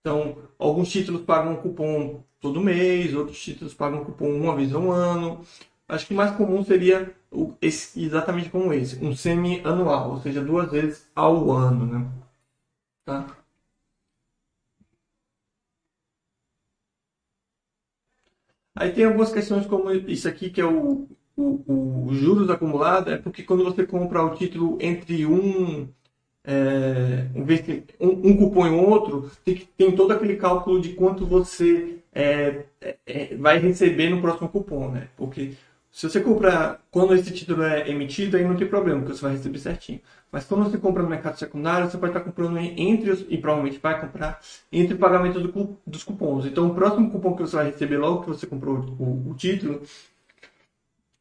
Então, 0.00 0.38
alguns 0.58 0.90
títulos 0.90 1.22
pagam 1.22 1.56
cupom 1.56 2.22
todo 2.40 2.60
mês, 2.60 3.14
outros 3.14 3.42
títulos 3.42 3.74
pagam 3.74 4.04
cupom 4.04 4.30
uma 4.30 4.56
vez 4.56 4.74
ao 4.74 4.90
ano. 4.90 5.44
Acho 5.88 6.06
que 6.06 6.14
mais 6.14 6.36
comum 6.36 6.64
seria 6.64 7.14
o, 7.30 7.54
esse, 7.60 8.02
exatamente 8.02 8.50
como 8.50 8.72
esse, 8.72 9.04
um 9.04 9.14
semi-anual, 9.14 10.12
ou 10.12 10.20
seja, 10.20 10.42
duas 10.42 10.70
vezes 10.70 11.10
ao 11.14 11.50
ano, 11.50 11.86
né? 11.86 12.10
Tá? 13.04 13.26
Aí 18.74 18.92
tem 18.92 19.04
algumas 19.04 19.32
questões 19.32 19.66
como 19.66 19.90
isso 19.92 20.28
aqui, 20.28 20.50
que 20.50 20.60
é 20.60 20.64
o, 20.64 21.08
o, 21.40 22.06
o 22.08 22.14
juros 22.14 22.50
acumulados, 22.50 23.12
é 23.12 23.16
porque 23.16 23.42
quando 23.42 23.64
você 23.64 23.86
compra 23.86 24.22
o 24.22 24.34
título 24.34 24.78
entre 24.80 25.26
um, 25.26 25.88
é, 26.44 27.26
um, 28.00 28.30
um, 28.30 28.36
cupom 28.36 28.66
e 28.66 28.70
outro, 28.70 29.30
tem, 29.44 29.68
tem 29.76 29.92
todo 29.96 30.12
aquele 30.12 30.36
cálculo 30.36 30.80
de 30.80 30.90
quanto 30.90 31.26
você 31.26 31.98
é, 32.12 32.64
é, 33.06 33.36
vai 33.36 33.58
receber 33.58 34.10
no 34.10 34.20
próximo 34.20 34.48
cupom, 34.48 34.90
né? 34.90 35.08
Porque 35.16 35.52
se 35.90 36.08
você 36.08 36.20
comprar 36.20 36.80
quando 36.90 37.14
esse 37.14 37.32
título 37.32 37.62
é 37.64 37.88
emitido, 37.90 38.36
aí 38.36 38.44
não 38.44 38.56
tem 38.56 38.68
problema, 38.68 39.00
porque 39.00 39.16
você 39.16 39.22
vai 39.22 39.32
receber 39.32 39.58
certinho. 39.58 40.00
Mas 40.30 40.44
quando 40.44 40.64
você 40.64 40.78
compra 40.78 41.02
no 41.02 41.08
mercado 41.08 41.36
secundário, 41.36 41.90
você 41.90 41.98
pode 41.98 42.12
estar 42.12 42.24
comprando 42.24 42.58
entre 42.58 43.10
os, 43.10 43.26
e 43.28 43.36
provavelmente 43.36 43.80
vai 43.82 44.00
comprar 44.00 44.40
entre 44.70 44.94
o 44.94 44.98
pagamento 44.98 45.40
do, 45.40 45.76
dos 45.84 46.04
cupons. 46.04 46.46
Então, 46.46 46.68
o 46.68 46.74
próximo 46.74 47.10
cupom 47.10 47.34
que 47.34 47.42
você 47.42 47.56
vai 47.56 47.66
receber 47.66 47.98
logo 47.98 48.22
que 48.22 48.28
você 48.28 48.46
comprou 48.46 48.76
o, 48.98 49.30
o 49.30 49.34
título 49.34 49.82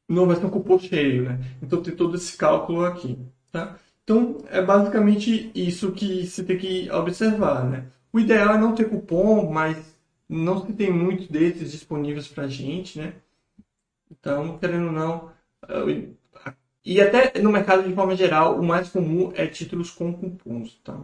não 0.09 0.25
vai 0.25 0.35
ser 0.35 0.45
um 0.45 0.49
cupom 0.49 0.79
cheio, 0.79 1.23
né? 1.23 1.39
Então, 1.61 1.81
tem 1.81 1.95
todo 1.95 2.15
esse 2.15 2.35
cálculo 2.35 2.83
aqui, 2.83 3.17
tá? 3.51 3.77
Então, 4.03 4.37
é 4.49 4.61
basicamente 4.61 5.51
isso 5.53 5.91
que 5.91 6.25
você 6.25 6.43
tem 6.43 6.57
que 6.57 6.91
observar, 6.91 7.63
né? 7.69 7.85
O 8.11 8.19
ideal 8.19 8.55
é 8.55 8.57
não 8.57 8.73
ter 8.73 8.89
cupom, 8.89 9.51
mas 9.51 9.77
não 10.27 10.65
se 10.65 10.73
tem 10.73 10.91
muitos 10.91 11.27
desses 11.27 11.71
disponíveis 11.71 12.27
para 12.27 12.47
gente, 12.47 12.97
né? 12.97 13.13
Então, 14.11 14.57
querendo 14.57 14.87
ou 14.87 14.91
não, 14.91 15.31
e 16.83 16.99
até 17.01 17.39
no 17.39 17.51
mercado 17.51 17.87
de 17.87 17.93
forma 17.93 18.15
geral, 18.15 18.59
o 18.59 18.65
mais 18.65 18.89
comum 18.89 19.31
é 19.35 19.45
títulos 19.47 19.91
com 19.91 20.13
cupons. 20.13 20.79
Tá? 20.83 20.99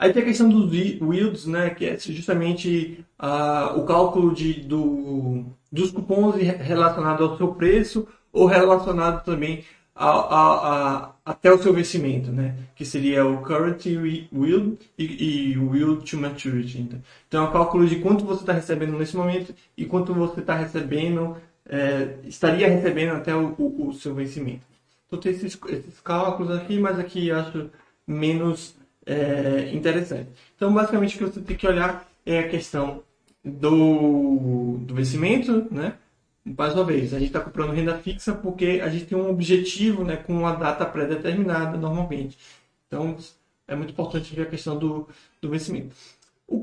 Aí 0.00 0.14
tem 0.14 0.22
a 0.22 0.24
questão 0.24 0.48
dos 0.48 0.72
yields, 0.72 1.44
né, 1.44 1.68
que 1.68 1.84
é 1.84 1.98
justamente 1.98 3.04
uh, 3.22 3.78
o 3.78 3.84
cálculo 3.84 4.34
de, 4.34 4.54
do, 4.54 5.44
dos 5.70 5.90
cupons 5.90 6.36
relacionado 6.36 7.22
ao 7.22 7.36
seu 7.36 7.48
preço 7.48 8.08
ou 8.32 8.46
relacionado 8.46 9.22
também 9.22 9.62
a, 9.94 10.08
a, 10.08 11.02
a, 11.02 11.12
até 11.22 11.52
o 11.52 11.62
seu 11.62 11.74
vencimento, 11.74 12.32
né? 12.32 12.54
que 12.74 12.86
seria 12.86 13.26
o 13.26 13.42
current 13.42 13.84
yield 13.84 14.78
e, 14.96 15.50
e 15.50 15.58
o 15.58 15.76
yield 15.76 16.10
to 16.10 16.16
maturity. 16.16 16.88
Então 17.28 17.44
é 17.44 17.48
o 17.48 17.52
cálculo 17.52 17.86
de 17.86 17.96
quanto 17.96 18.24
você 18.24 18.40
está 18.40 18.54
recebendo 18.54 18.96
nesse 18.96 19.14
momento 19.14 19.54
e 19.76 19.84
quanto 19.84 20.14
você 20.14 20.40
está 20.40 20.54
recebendo 20.54 21.36
é, 21.68 22.16
estaria 22.24 22.68
recebendo 22.68 23.16
até 23.16 23.36
o, 23.36 23.54
o, 23.58 23.88
o, 23.88 23.92
seu 23.92 24.14
vencimento. 24.14 24.62
Então 25.06 25.20
tem 25.20 25.32
esses, 25.32 25.58
esses 25.68 26.00
cálculos 26.00 26.50
aqui, 26.52 26.78
mas 26.78 26.98
aqui 26.98 27.28
eu 27.28 27.38
acho 27.38 27.70
menos 28.06 28.79
é, 29.10 29.74
interessante. 29.74 30.28
Então 30.56 30.72
basicamente 30.72 31.16
o 31.16 31.18
que 31.18 31.24
você 31.24 31.40
tem 31.40 31.56
que 31.56 31.66
olhar 31.66 32.08
é 32.24 32.38
a 32.38 32.48
questão 32.48 33.02
do, 33.44 34.78
do 34.80 34.94
vencimento, 34.94 35.66
né? 35.70 35.94
Mais 36.44 36.74
uma 36.74 36.84
vez, 36.84 37.12
a 37.12 37.18
gente 37.18 37.28
está 37.28 37.40
comprando 37.40 37.72
renda 37.72 37.98
fixa 37.98 38.34
porque 38.34 38.80
a 38.82 38.88
gente 38.88 39.04
tem 39.06 39.18
um 39.18 39.28
objetivo 39.28 40.04
né, 40.04 40.16
com 40.16 40.32
uma 40.32 40.54
data 40.54 40.86
pré-determinada 40.86 41.76
normalmente. 41.76 42.38
Então 42.86 43.16
é 43.68 43.74
muito 43.74 43.90
importante 43.90 44.34
ver 44.34 44.42
a 44.42 44.46
questão 44.46 44.78
do, 44.78 45.08
do 45.40 45.50
vencimento. 45.50 45.94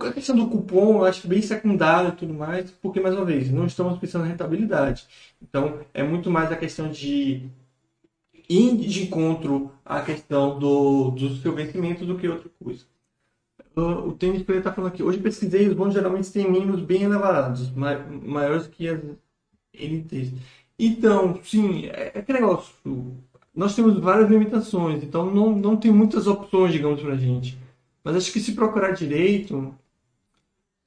A 0.01 0.11
questão 0.11 0.35
do 0.35 0.49
cupom 0.49 0.97
eu 0.97 1.05
acho 1.05 1.27
bem 1.27 1.41
secundário 1.41 2.09
e 2.09 2.15
tudo 2.15 2.33
mais, 2.33 2.69
porque, 2.81 2.99
mais 2.99 3.15
uma 3.15 3.23
vez, 3.23 3.49
não 3.49 3.65
estamos 3.65 3.97
pensando 3.97 4.25
em 4.25 4.29
rentabilidade. 4.29 5.05
Então, 5.41 5.79
é 5.93 6.03
muito 6.03 6.29
mais 6.29 6.51
a 6.51 6.57
questão 6.57 6.89
de 6.89 7.43
de 8.47 9.03
encontro 9.03 9.71
à 9.85 10.01
questão 10.01 10.57
do, 10.57 11.11
do 11.11 11.35
seu 11.37 11.53
vencimento 11.53 12.05
do 12.05 12.17
que 12.17 12.27
outra 12.27 12.49
coisa. 12.63 12.85
O, 13.75 14.09
o 14.09 14.13
Tênis 14.13 14.43
Player 14.43 14.61
está 14.61 14.73
falando 14.73 14.91
aqui. 14.91 15.03
Hoje 15.03 15.19
pesquisei, 15.19 15.67
os 15.67 15.73
bons 15.73 15.93
geralmente 15.93 16.31
têm 16.31 16.49
mínimos 16.49 16.81
bem 16.81 17.03
elevados, 17.03 17.69
maiores 17.71 18.67
que 18.67 18.87
as 18.87 18.99
NTs. 19.73 20.33
Então, 20.79 21.39
sim, 21.43 21.87
é, 21.87 22.11
é 22.15 22.19
aquele 22.19 22.39
negócio. 22.39 22.73
Nós 23.53 23.75
temos 23.75 23.99
várias 23.99 24.29
limitações, 24.29 25.03
então 25.03 25.33
não, 25.33 25.55
não 25.55 25.75
tem 25.77 25.91
muitas 25.91 26.27
opções, 26.27 26.71
digamos, 26.71 27.01
para 27.01 27.13
a 27.13 27.17
gente. 27.17 27.57
Mas 28.03 28.15
acho 28.15 28.31
que 28.31 28.39
se 28.39 28.53
procurar 28.53 28.91
direito, 28.91 29.75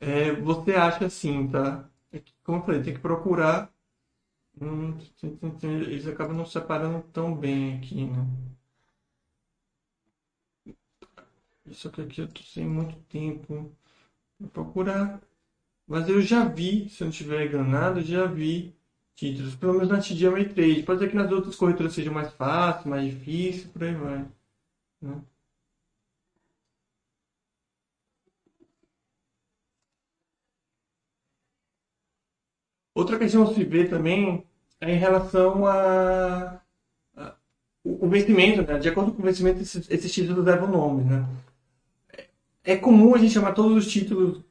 é, 0.00 0.32
você 0.32 0.72
acha 0.72 1.06
assim, 1.06 1.48
tá? 1.48 1.84
É 2.12 2.20
como 2.42 2.58
eu 2.58 2.62
falei, 2.62 2.82
tem 2.82 2.94
que 2.94 3.00
procurar. 3.00 3.70
Hum, 4.60 4.96
eles 5.62 6.06
acabam 6.06 6.36
não 6.36 6.44
separando 6.46 7.02
tão 7.12 7.34
bem 7.34 7.76
aqui, 7.78 8.04
né? 8.06 8.24
Isso 11.66 11.88
aqui 11.88 12.20
eu 12.20 12.28
tô 12.28 12.42
sem 12.42 12.66
muito 12.66 12.96
tempo 13.08 13.74
para 14.38 14.48
procurar. 14.50 15.22
Mas 15.86 16.08
eu 16.08 16.20
já 16.22 16.44
vi, 16.46 16.88
se 16.90 17.02
eu 17.02 17.06
não 17.06 17.10
estiver 17.12 17.46
enganado, 17.46 18.02
já 18.02 18.26
vi 18.26 18.74
títulos, 19.14 19.54
pelo 19.56 19.74
menos 19.74 19.88
na 19.90 20.00
TD 20.00 20.46
Trade. 20.54 20.82
Pode 20.84 21.00
ser 21.00 21.08
que 21.10 21.16
nas 21.16 21.32
outras 21.32 21.56
corretoras 21.56 21.94
seja 21.94 22.10
mais 22.12 22.32
fácil, 22.34 22.90
mais 22.90 23.04
difícil, 23.06 23.70
por 23.72 23.84
aí 23.84 23.94
vai. 23.94 24.20
Né? 25.02 25.22
Outra 32.94 33.18
questão 33.18 33.42
a 33.42 33.52
se 33.52 33.64
ver 33.64 33.88
também 33.90 34.46
em 34.82 34.96
relação 34.96 35.66
a, 35.66 36.60
a 37.16 37.34
o 37.84 38.08
vencimento, 38.08 38.62
né? 38.62 38.78
De 38.78 38.88
acordo 38.88 39.12
com 39.12 39.22
o 39.22 39.24
vencimento, 39.24 39.60
esses, 39.60 39.90
esses 39.90 40.12
títulos 40.12 40.44
levam 40.44 40.68
nome, 40.68 41.04
né? 41.04 41.26
É 42.62 42.76
comum 42.76 43.14
a 43.14 43.18
gente 43.18 43.32
chamar 43.32 43.52
todos 43.52 43.76
os 43.76 43.90
títulos, 43.90 44.42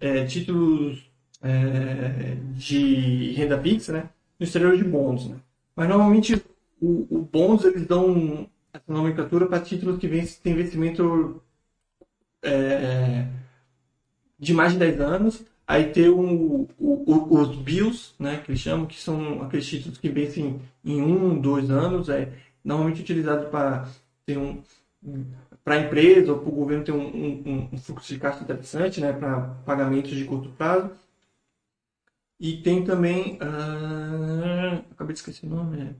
é, 0.00 0.24
títulos 0.24 1.10
é, 1.42 2.36
de 2.54 3.32
renda 3.32 3.60
fixa, 3.60 3.92
né? 3.92 4.08
No 4.38 4.44
exterior 4.44 4.76
de 4.76 4.84
bons, 4.84 5.28
né? 5.28 5.36
Mas 5.76 5.88
normalmente 5.88 6.42
o, 6.80 7.06
o 7.10 7.18
bons 7.20 7.64
eles 7.64 7.86
dão 7.86 8.48
essa 8.72 8.84
nomenclatura 8.92 9.46
para 9.46 9.60
títulos 9.60 9.98
que 9.98 10.08
têm 10.42 10.54
vencimento 10.54 11.42
é, 12.42 13.26
de 14.38 14.54
mais 14.54 14.72
de 14.72 14.78
10 14.78 15.00
anos. 15.00 15.44
Aí 15.70 15.92
tem 15.92 16.08
o, 16.08 16.68
o, 16.80 17.38
os 17.38 17.54
bills, 17.54 18.12
né, 18.18 18.38
que 18.38 18.50
eles 18.50 18.60
chamam, 18.60 18.86
que 18.86 18.98
são 19.00 19.40
aqueles 19.42 19.68
títulos 19.68 19.98
que 19.98 20.08
vencem 20.08 20.60
em 20.84 21.00
um, 21.00 21.40
dois 21.40 21.70
anos, 21.70 22.08
é 22.08 22.32
normalmente 22.64 23.02
utilizado 23.02 23.48
para 23.50 23.88
ter 24.26 24.36
um 24.36 24.60
para 25.64 25.74
a 25.76 25.78
empresa 25.86 26.32
ou 26.32 26.40
para 26.40 26.48
o 26.48 26.52
governo 26.52 26.84
ter 26.84 26.90
um, 26.90 27.06
um, 27.06 27.68
um, 27.72 27.78
fluxo 27.78 28.12
de 28.12 28.18
caixa 28.18 28.42
interessante, 28.42 29.00
né, 29.00 29.12
para 29.12 29.42
pagamentos 29.64 30.10
de 30.10 30.24
curto 30.24 30.48
prazo. 30.50 30.90
E 32.40 32.56
tem 32.62 32.82
também. 32.84 33.36
Uh, 33.36 34.84
acabei 34.90 35.12
de 35.14 35.20
esquecer 35.20 35.46
o 35.46 35.50
nome. 35.50 35.82
É, 35.82 35.94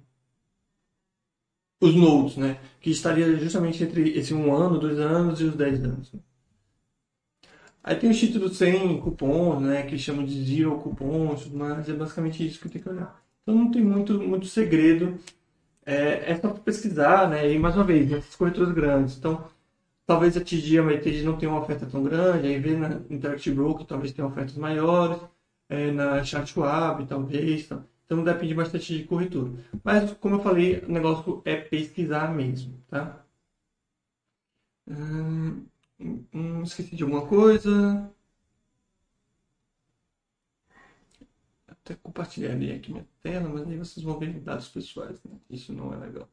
os 1.81 1.95
nodes, 1.95 2.37
né? 2.37 2.59
Que 2.81 2.91
estaria 2.91 3.37
justamente 3.39 3.83
entre 3.85 4.19
esse 4.19 4.35
um 4.35 4.53
ano, 4.55 4.81
dois 4.81 4.99
anos 4.99 5.41
e 5.41 5.45
os 5.45 5.55
dez 5.55 5.83
anos. 5.85 6.13
Aí 7.83 7.97
tem 7.97 8.11
os 8.11 8.19
títulos 8.19 8.57
sem 8.57 9.01
cupons, 9.01 9.61
né? 9.63 9.83
Que 9.85 9.99
chamam 9.99 10.25
de 10.25 10.45
zero 10.45 10.79
cupons, 10.81 11.49
mas 11.49 11.89
é 11.89 11.93
basicamente 11.95 12.47
isso 12.47 12.61
que 12.61 12.69
tem 12.69 12.81
que 12.83 12.89
olhar. 12.89 13.23
Então 13.43 13.55
não 13.55 13.71
tem 13.71 13.83
muito, 13.83 14.15
muito 14.21 14.47
segredo. 14.47 15.19
É, 15.87 16.33
é 16.33 16.37
só 16.41 16.51
pesquisar, 16.51 17.29
né? 17.31 17.53
E 17.53 17.59
mais 17.59 17.77
uma 17.77 17.85
vez, 17.85 18.11
nessas 18.11 18.37
corretoras 18.37 18.73
grandes. 18.75 19.17
Então, 19.19 19.45
talvez 20.07 20.37
a 20.37 20.41
TD, 20.43 20.79
a 20.79 20.83
MITD 20.83 21.23
não 21.25 21.39
tenha 21.39 21.53
uma 21.53 21.61
oferta 21.63 21.87
tão 21.87 22.03
grande, 22.05 22.47
aí 22.49 22.59
vê 22.61 22.77
na 22.77 23.03
Interactive 23.11 23.57
Broker 23.57 23.87
talvez 23.87 24.13
tenha 24.13 24.27
ofertas 24.29 24.57
maiores 24.57 25.21
é, 25.69 25.91
na 25.93 26.23
Chartwab, 26.25 27.07
talvez. 27.07 27.69
Tá? 27.69 27.85
Então 28.07 28.25
depende 28.25 28.55
bastante 28.55 28.97
de 28.99 29.05
corretora. 29.05 29.53
Mas, 29.85 30.13
como 30.15 30.37
eu 30.37 30.41
falei, 30.43 30.81
o 30.81 30.93
negócio 30.93 31.43
é 31.45 31.57
pesquisar 31.57 32.35
mesmo, 32.35 32.75
tá? 32.89 33.25
Hum, 34.87 35.70
hum, 36.01 36.63
esqueci 36.63 36.97
de 36.97 37.03
alguma 37.03 37.27
coisa. 37.27 38.13
Até 41.67 41.95
compartilharia 41.95 42.77
aqui 42.77 42.93
minha 42.93 43.09
tela, 43.23 43.49
mas 43.49 43.67
aí 43.67 43.77
vocês 43.79 44.05
vão 44.05 44.19
ver 44.19 44.39
dados 44.41 44.69
pessoais. 44.69 45.23
Né? 45.25 45.39
Isso 45.49 45.73
não 45.73 45.93
é 45.93 45.97
legal. 45.97 46.29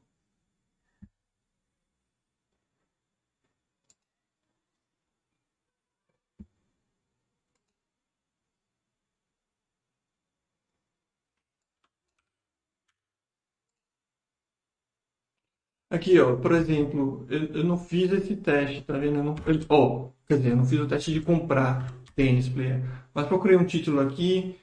Aqui, 15.90 16.20
ó, 16.20 16.36
por 16.38 16.52
exemplo, 16.54 17.26
eu, 17.30 17.46
eu 17.56 17.64
não 17.64 17.78
fiz 17.78 18.12
esse 18.12 18.36
teste, 18.36 18.82
tá 18.84 18.98
vendo? 18.98 19.18
Eu 19.20 19.24
não, 19.24 19.36
eu, 19.46 19.60
ó, 19.70 20.10
quer 20.28 20.38
dizer, 20.38 20.52
eu 20.52 20.58
não 20.58 20.66
fiz 20.66 20.80
o 20.80 20.88
teste 20.88 21.14
de 21.14 21.22
comprar 21.22 21.94
tênis 22.16 22.50
player, 22.50 22.82
mas 23.14 23.28
procurei 23.28 23.56
um 23.58 23.66
título 23.66 24.02
aqui 24.02 24.60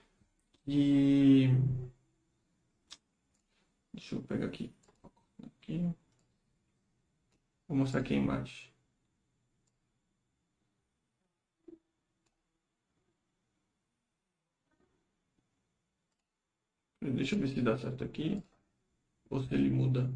e 0.67 1.51
deixa 3.93 4.15
eu 4.17 4.23
pegar 4.23 4.47
aqui, 4.47 4.71
aqui, 5.45 5.95
vou 7.69 7.77
mostrar 7.77 8.01
aqui 8.01 8.15
a 8.15 8.17
imagem. 8.17 8.73
Deixa 17.01 17.37
eu 17.37 17.39
ver 17.41 17.49
se 17.49 17.63
dá 17.63 17.79
certo 17.79 18.03
aqui 18.03 18.43
ou 19.31 19.43
se 19.43 19.55
ele 19.55 19.71
muda. 19.71 20.11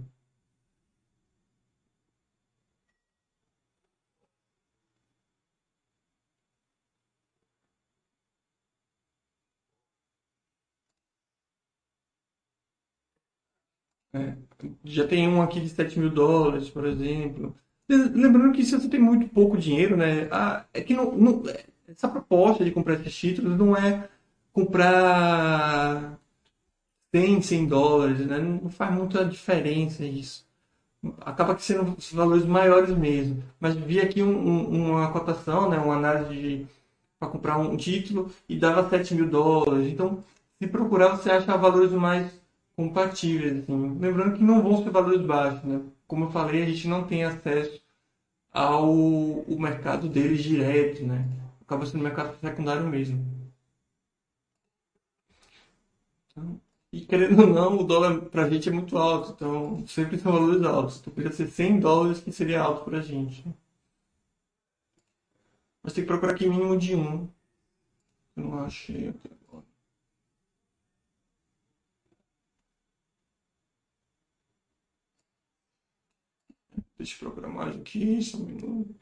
É, 14.12 14.34
já 14.84 15.06
tem 15.06 15.28
um 15.28 15.42
aqui 15.42 15.60
de 15.60 15.68
7 15.68 15.98
mil 15.98 16.10
dólares, 16.10 16.70
por 16.70 16.86
exemplo. 16.86 17.54
Lembrando 17.88 18.52
que 18.52 18.64
se 18.64 18.72
você 18.72 18.88
tem 18.88 19.00
muito 19.00 19.28
pouco 19.28 19.56
dinheiro, 19.56 19.96
né? 19.96 20.28
Ah, 20.30 20.64
é 20.74 20.80
que 20.82 20.94
não, 20.94 21.12
não, 21.16 21.42
essa 21.86 22.08
proposta 22.08 22.64
de 22.64 22.70
comprar 22.70 22.94
esses 22.94 23.14
títulos 23.16 23.58
não 23.58 23.76
é 23.76 24.08
comprar 24.52 26.18
100, 27.14 27.42
100 27.42 27.66
dólares, 27.66 28.26
né? 28.26 28.38
Não 28.38 28.70
faz 28.70 28.94
muita 28.94 29.24
diferença 29.24 30.04
isso. 30.04 30.46
Acaba 31.20 31.54
que 31.54 31.62
sendo 31.62 31.94
os 31.96 32.12
valores 32.12 32.44
maiores 32.44 32.90
mesmo. 32.96 33.42
Mas 33.60 33.76
vi 33.76 34.00
aqui 34.00 34.22
um, 34.22 34.48
um, 34.48 34.90
uma 34.92 35.12
cotação, 35.12 35.70
né? 35.70 35.78
uma 35.78 35.96
análise 35.96 36.66
para 37.18 37.28
comprar 37.28 37.58
um 37.58 37.76
título 37.76 38.30
e 38.48 38.56
dava 38.58 38.88
7 38.88 39.14
mil 39.14 39.28
dólares. 39.28 39.88
Então, 39.92 40.22
se 40.60 40.66
procurar, 40.66 41.10
você 41.16 41.30
acha 41.30 41.56
valores 41.56 41.92
mais 41.92 42.37
compatíveis. 42.78 43.64
Assim. 43.64 43.98
Lembrando 43.98 44.36
que 44.36 44.42
não 44.42 44.62
vão 44.62 44.84
ser 44.84 44.90
valores 44.90 45.20
baixos. 45.22 45.64
Né? 45.64 45.82
Como 46.06 46.26
eu 46.26 46.30
falei, 46.30 46.62
a 46.62 46.66
gente 46.66 46.86
não 46.86 47.04
tem 47.04 47.24
acesso 47.24 47.82
ao 48.52 48.88
o 48.88 49.60
mercado 49.60 50.08
deles 50.08 50.42
direto. 50.44 51.04
Né? 51.04 51.28
Acaba 51.60 51.84
sendo 51.84 52.04
mercado 52.04 52.38
secundário 52.40 52.86
mesmo. 52.86 53.26
Então, 56.30 56.60
e 56.92 57.00
querendo 57.00 57.40
ou 57.42 57.48
não, 57.48 57.80
o 57.80 57.84
dólar 57.84 58.20
pra 58.22 58.48
gente 58.48 58.68
é 58.68 58.72
muito 58.72 58.96
alto. 58.96 59.32
Então, 59.32 59.84
sempre 59.88 60.16
são 60.16 60.30
valores 60.32 60.62
altos. 60.62 61.00
Então, 61.00 61.12
podia 61.12 61.32
ser 61.32 61.48
100 61.48 61.80
dólares 61.80 62.20
que 62.20 62.30
seria 62.30 62.62
alto 62.62 62.84
pra 62.84 63.00
gente. 63.00 63.44
Mas 65.82 65.92
tem 65.92 66.04
que 66.04 66.08
procurar 66.08 66.32
aqui 66.32 66.48
mínimo 66.48 66.76
de 66.78 66.94
um. 66.94 67.28
Eu 68.36 68.44
não 68.44 68.60
achei 68.64 69.12
mais 77.48 77.76
aqui, 77.76 78.20
só 78.22 78.38
um 78.38 78.46
minuto. 78.46 78.94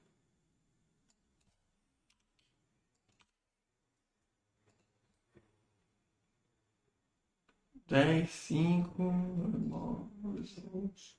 Dez, 7.89 8.31
cinco, 8.31 9.03
nove, 9.03 10.47
sete. 10.47 11.17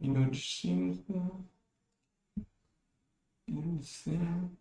Minuto 0.00 0.36
cinco. 0.36 1.46
Minuto 3.46 3.84
cinco. 3.84 4.59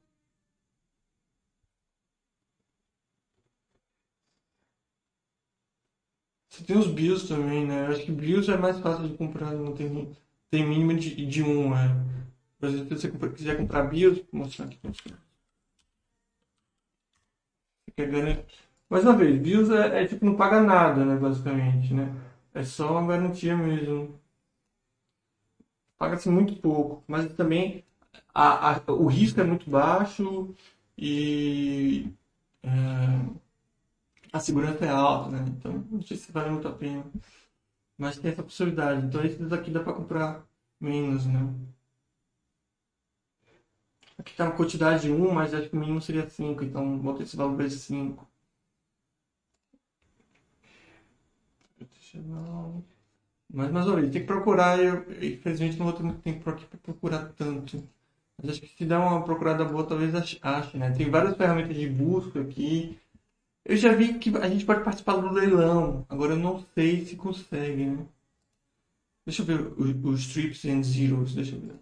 Você 6.59 6.65
tem 6.65 6.77
os 6.77 6.87
BIOS 6.87 7.23
também, 7.27 7.65
né? 7.65 7.87
Eu 7.87 7.91
acho 7.93 8.03
que 8.05 8.11
BIOS 8.11 8.49
é 8.49 8.57
mais 8.57 8.79
fácil 8.79 9.07
de 9.07 9.15
comprar, 9.17 9.51
não 9.53 9.73
tem, 9.73 10.11
tem 10.51 10.67
mínimo 10.67 10.93
de, 10.97 11.25
de 11.25 11.41
um, 11.41 11.69
né? 11.71 11.87
Por 12.59 12.67
exemplo, 12.69 12.97
se 12.97 13.09
você 13.09 13.29
quiser 13.29 13.57
comprar 13.57 13.83
BIOS, 13.83 14.17
vou 14.31 14.41
mostrar 14.43 14.65
aqui 14.65 14.77
garantir. 17.97 18.45
Mais 18.89 19.03
uma 19.05 19.15
vez, 19.15 19.39
BIOS 19.41 19.69
é, 19.69 20.03
é 20.03 20.07
tipo, 20.07 20.25
não 20.25 20.35
paga 20.35 20.61
nada, 20.61 21.05
né? 21.05 21.15
Basicamente, 21.15 21.93
né? 21.93 22.13
É 22.53 22.63
só 22.63 22.91
uma 22.91 23.07
garantia 23.07 23.55
mesmo. 23.55 24.19
Paga-se 25.97 26.29
muito 26.29 26.55
pouco, 26.61 27.03
mas 27.07 27.31
também 27.33 27.83
a, 28.33 28.75
a, 28.77 28.91
o 28.91 29.05
risco 29.07 29.39
é 29.41 29.43
muito 29.43 29.69
baixo 29.69 30.55
e 30.97 32.07
é, 32.63 32.69
a 34.31 34.39
segurança 34.39 34.85
é 34.85 34.89
alta, 34.89 35.29
né? 35.31 35.45
Então, 35.47 35.73
não 35.91 36.01
sei 36.01 36.17
se 36.17 36.31
vale 36.31 36.49
muito 36.51 36.67
a 36.67 36.71
pena. 36.73 37.05
Mas 37.97 38.17
tem 38.17 38.31
essa 38.31 38.43
possibilidade. 38.43 39.05
Então, 39.05 39.23
esses 39.23 39.47
daqui 39.49 39.71
dá 39.71 39.81
para 39.81 39.93
comprar 39.93 40.45
menos, 40.79 41.25
né? 41.25 41.39
Aqui 44.17 44.33
tá 44.35 44.45
uma 44.45 44.55
quantidade 44.55 45.03
de 45.03 45.11
1, 45.11 45.31
mas 45.33 45.53
acho 45.53 45.69
que 45.69 45.75
o 45.75 45.79
mínimo 45.79 46.01
seria 46.01 46.29
5. 46.29 46.63
Então, 46.63 46.97
bota 46.99 47.23
esse 47.23 47.35
valor 47.35 47.55
vezes 47.57 47.81
5. 47.83 48.27
Mas, 53.51 53.71
mais 53.71 53.87
ou 53.87 53.95
menos, 53.95 54.11
tem 54.11 54.21
que 54.21 54.27
procurar. 54.27 54.79
Eu, 54.79 55.01
infelizmente, 55.23 55.77
não 55.77 55.85
vou 55.87 55.95
ter 55.95 56.03
muito 56.03 56.21
tempo 56.21 56.49
aqui 56.49 56.65
para 56.65 56.79
procurar 56.79 57.29
tanto. 57.33 57.87
Mas 58.37 58.51
acho 58.51 58.61
que 58.61 58.67
se 58.67 58.85
der 58.85 58.97
uma 58.97 59.23
procurada 59.23 59.65
boa, 59.65 59.85
talvez 59.85 60.13
ache, 60.15 60.77
né? 60.77 60.91
Tem 60.91 61.09
várias 61.09 61.35
ferramentas 61.35 61.75
de 61.75 61.89
busca 61.89 62.41
aqui. 62.41 62.97
Eu 63.69 63.77
já 63.77 63.93
vi 63.93 64.17
que 64.17 64.35
a 64.35 64.49
gente 64.49 64.65
pode 64.65 64.83
participar 64.83 65.17
do 65.17 65.31
leilão. 65.31 66.03
Agora 66.09 66.33
eu 66.33 66.37
não 66.37 66.65
sei 66.73 67.05
se 67.05 67.15
consegue, 67.15 67.85
né? 67.85 68.03
Deixa 69.23 69.43
eu 69.43 69.45
ver 69.45 69.61
os, 69.79 70.27
trips 70.33 70.65
and 70.65 70.81
zeros. 70.81 71.35
Deixa 71.35 71.55
eu 71.55 71.61
ver. 71.61 71.75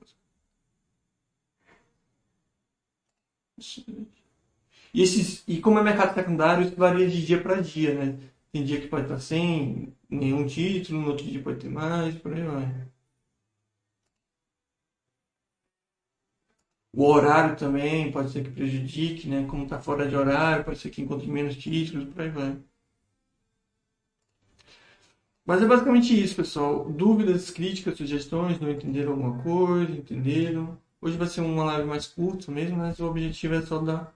E, 4.94 5.02
esses, 5.02 5.46
e 5.48 5.62
como 5.62 5.80
é 5.80 5.84
mercado 5.84 6.14
secundário, 6.14 6.66
isso 6.66 6.76
varia 6.76 7.08
de 7.10 7.26
dia 7.26 7.42
para 7.42 7.62
dia, 7.62 7.94
né? 7.94 8.20
Tem 8.52 8.66
dia 8.66 8.82
que 8.82 8.88
pode 8.88 9.04
estar 9.04 9.20
sem 9.22 9.94
nenhum 10.10 10.46
título, 10.46 11.00
no 11.00 11.08
outro 11.12 11.26
dia 11.26 11.42
pode 11.42 11.60
ter 11.60 11.70
mais, 11.70 12.16
por 12.16 12.34
aí 12.34 12.44
vai. 12.44 12.88
O 16.94 17.06
horário 17.06 17.56
também 17.56 18.12
pode 18.12 18.32
ser 18.32 18.44
que 18.44 18.52
prejudique, 18.52 19.28
né? 19.30 19.46
Como 19.48 19.64
está 19.64 19.80
fora 19.80 20.08
de 20.08 20.16
horário, 20.16 20.66
pode 20.66 20.80
ser 20.80 20.90
que 20.90 21.02
encontre 21.02 21.28
menos 21.28 21.56
títulos, 21.56 22.10
por 22.10 22.22
aí 22.22 22.30
vai. 22.30 22.58
Mas 25.46 25.62
é 25.62 25.66
basicamente 25.66 26.22
isso, 26.22 26.36
pessoal. 26.36 26.90
Dúvidas, 26.90 27.50
críticas, 27.50 27.98
sugestões, 27.98 28.60
não 28.60 28.70
entenderam 28.70 29.14
alguma 29.14 29.42
coisa, 29.42 29.92
entenderam? 29.92 30.78
Hoje 31.02 31.18
vai 31.18 31.28
ser 31.28 31.42
uma 31.42 31.64
live 31.64 31.88
mais 31.88 32.08
curta 32.08 32.52
mesmo, 32.52 32.78
mas 32.78 33.00
o 33.00 33.06
objetivo 33.08 33.56
é 33.56 33.62
só 33.62 33.80
dar 33.80 34.14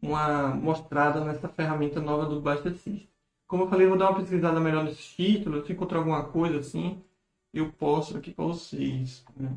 uma 0.00 0.48
mostrada 0.54 1.24
nessa 1.24 1.48
ferramenta 1.48 2.00
nova 2.00 2.26
do 2.26 2.40
Basta. 2.40 2.74
Como 3.46 3.64
eu 3.64 3.68
falei, 3.68 3.86
eu 3.86 3.90
vou 3.90 3.98
dar 3.98 4.10
uma 4.10 4.20
pesquisada 4.20 4.60
melhor 4.60 4.84
nesses 4.84 5.14
títulos, 5.14 5.66
se 5.66 5.72
encontrar 5.72 5.98
alguma 5.98 6.24
coisa 6.24 6.58
assim, 6.58 7.02
eu 7.52 7.70
posto 7.72 8.16
aqui 8.16 8.32
para 8.32 8.46
vocês. 8.46 9.24
Né? 9.36 9.50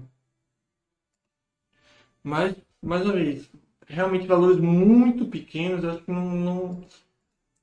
Mas, 2.25 2.55
mais 2.81 3.03
uma 3.03 3.13
vez, 3.13 3.47
realmente 3.87 4.25
valores 4.25 4.57
muito 4.57 5.27
pequenos, 5.27 5.85
acho 5.85 6.01
que 6.01 6.11
não, 6.11 6.25
não 6.25 6.83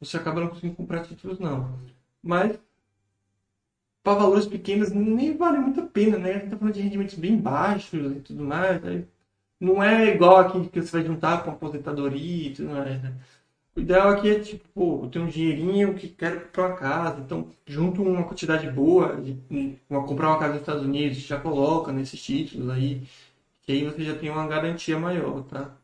você 0.01 0.17
acaba 0.17 0.41
não 0.41 0.49
conseguindo 0.49 0.77
comprar 0.77 1.03
títulos, 1.05 1.41
não. 1.41 1.77
Mas, 2.23 2.57
para 4.05 4.21
valores 4.21 4.47
pequenos, 4.47 4.93
nem 4.93 5.37
vale 5.37 5.59
muito 5.59 5.81
a 5.81 5.87
pena, 5.87 6.17
né? 6.17 6.31
A 6.31 6.39
gente 6.39 6.51
tá 6.51 6.57
falando 6.57 6.75
de 6.75 6.81
rendimentos 6.81 7.17
bem 7.17 7.37
baixos 7.37 8.13
e 8.17 8.21
tudo 8.21 8.45
mais. 8.45 8.81
Né? 8.83 9.05
Não 9.61 9.83
é 9.83 10.15
igual 10.15 10.37
aqui 10.39 10.69
que 10.69 10.81
você 10.81 10.93
vai 10.93 11.05
juntar 11.05 11.43
com 11.43 11.51
aposentadoria 11.51 12.49
e 12.49 12.55
tudo 12.55 12.71
mais, 12.71 13.03
né? 13.03 13.15
O 13.75 13.81
ideal 13.81 14.11
aqui 14.11 14.31
é, 14.31 14.39
tipo, 14.39 14.69
pô, 14.75 15.01
eu 15.05 15.11
tenho 15.11 15.25
um 15.25 15.29
dinheirinho 15.29 15.95
que 15.95 16.09
quero 16.09 16.41
comprar 16.43 16.69
uma 16.69 16.77
casa, 16.77 17.21
então 17.21 17.49
junto 17.67 18.03
uma 18.03 18.25
quantidade 18.25 18.71
boa, 18.71 19.17
de, 19.17 19.33
de, 19.33 19.79
comprar 19.89 20.29
uma 20.29 20.39
casa 20.39 20.53
nos 20.53 20.61
Estados 20.61 20.85
Unidos, 20.85 21.19
já 21.19 21.41
coloca 21.41 21.91
nesses 21.91 22.23
títulos 22.23 22.69
aí, 22.71 23.03
que 23.63 23.73
aí 23.73 23.85
você 23.85 24.05
já 24.05 24.17
tem 24.19 24.31
uma 24.31 24.47
garantia 24.47 24.99
maior, 24.99 25.43
tá? 25.45 25.77